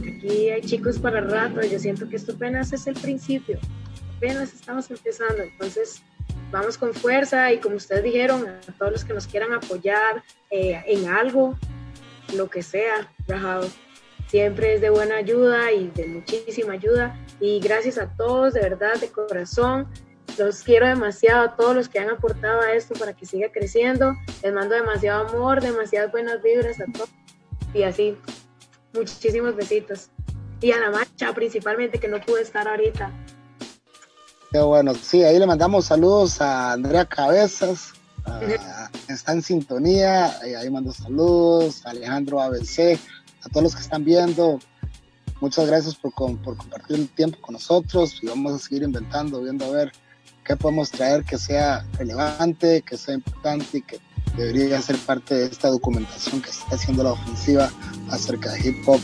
aquí 0.00 0.50
hay 0.50 0.60
chicos 0.62 0.98
para 0.98 1.20
rato. 1.20 1.62
Yo 1.62 1.78
siento 1.78 2.08
que 2.08 2.16
esto 2.16 2.32
apenas 2.32 2.72
es 2.72 2.88
el 2.88 2.94
principio, 2.94 3.58
apenas 4.16 4.52
estamos 4.52 4.90
empezando. 4.90 5.44
Entonces, 5.44 6.02
vamos 6.50 6.76
con 6.76 6.92
fuerza 6.92 7.52
y 7.52 7.58
como 7.58 7.76
ustedes 7.76 8.02
dijeron, 8.02 8.48
a 8.48 8.72
todos 8.72 8.90
los 8.90 9.04
que 9.04 9.14
nos 9.14 9.28
quieran 9.28 9.52
apoyar 9.52 10.24
eh, 10.50 10.82
en 10.88 11.08
algo, 11.08 11.56
lo 12.34 12.50
que 12.50 12.64
sea, 12.64 13.10
Rajado, 13.28 13.68
siempre 14.30 14.74
es 14.74 14.80
de 14.80 14.90
buena 14.90 15.16
ayuda 15.16 15.72
y 15.72 15.88
de 15.88 16.06
muchísima 16.06 16.74
ayuda. 16.74 17.18
Y 17.40 17.60
gracias 17.60 17.98
a 17.98 18.08
todos, 18.16 18.54
de 18.54 18.60
verdad, 18.60 18.94
de 19.00 19.08
corazón. 19.08 19.88
Los 20.38 20.62
quiero 20.62 20.86
demasiado 20.86 21.42
a 21.42 21.56
todos 21.56 21.74
los 21.74 21.88
que 21.88 21.98
han 21.98 22.08
aportado 22.08 22.60
a 22.60 22.72
esto 22.72 22.94
para 22.94 23.12
que 23.12 23.26
siga 23.26 23.50
creciendo. 23.52 24.14
Les 24.42 24.54
mando 24.54 24.74
demasiado 24.76 25.28
amor, 25.28 25.60
demasiadas 25.60 26.12
buenas 26.12 26.40
vibras 26.42 26.80
a 26.80 26.84
todos. 26.92 27.10
Y 27.74 27.82
así, 27.82 28.16
muchísimos 28.94 29.56
besitos. 29.56 30.10
Y 30.60 30.70
a 30.72 30.78
la 30.78 30.90
marcha 30.90 31.32
principalmente, 31.34 31.98
que 31.98 32.08
no 32.08 32.20
pude 32.20 32.42
estar 32.42 32.68
ahorita. 32.68 33.10
Qué 34.52 34.58
bueno, 34.60 34.94
sí, 34.94 35.22
ahí 35.22 35.38
le 35.38 35.46
mandamos 35.46 35.86
saludos 35.86 36.40
a 36.40 36.72
Andrea 36.72 37.04
Cabezas, 37.04 37.92
está 39.08 39.32
en 39.32 39.42
sintonía, 39.42 40.36
ahí 40.40 40.68
mando 40.68 40.92
saludos, 40.92 41.86
a 41.86 41.90
Alejandro 41.90 42.40
ABC, 42.40 42.98
a 43.42 43.48
todos 43.48 43.62
los 43.62 43.74
que 43.74 43.82
están 43.82 44.04
viendo, 44.04 44.58
muchas 45.40 45.66
gracias 45.66 45.94
por, 45.94 46.12
por 46.14 46.56
compartir 46.56 46.96
el 46.96 47.08
tiempo 47.08 47.38
con 47.40 47.54
nosotros 47.54 48.18
y 48.22 48.26
vamos 48.26 48.52
a 48.52 48.58
seguir 48.58 48.82
inventando, 48.82 49.42
viendo 49.42 49.64
a 49.66 49.70
ver 49.70 49.92
qué 50.44 50.56
podemos 50.56 50.90
traer 50.90 51.24
que 51.24 51.38
sea 51.38 51.86
relevante, 51.98 52.82
que 52.82 52.96
sea 52.96 53.14
importante 53.14 53.78
y 53.78 53.82
que 53.82 54.00
debería 54.36 54.80
ser 54.80 54.96
parte 54.98 55.34
de 55.34 55.46
esta 55.46 55.68
documentación 55.68 56.40
que 56.40 56.50
está 56.50 56.74
haciendo 56.74 57.02
la 57.02 57.12
ofensiva 57.12 57.70
acerca 58.10 58.52
de 58.52 58.68
hip 58.68 58.88
hop 58.88 59.00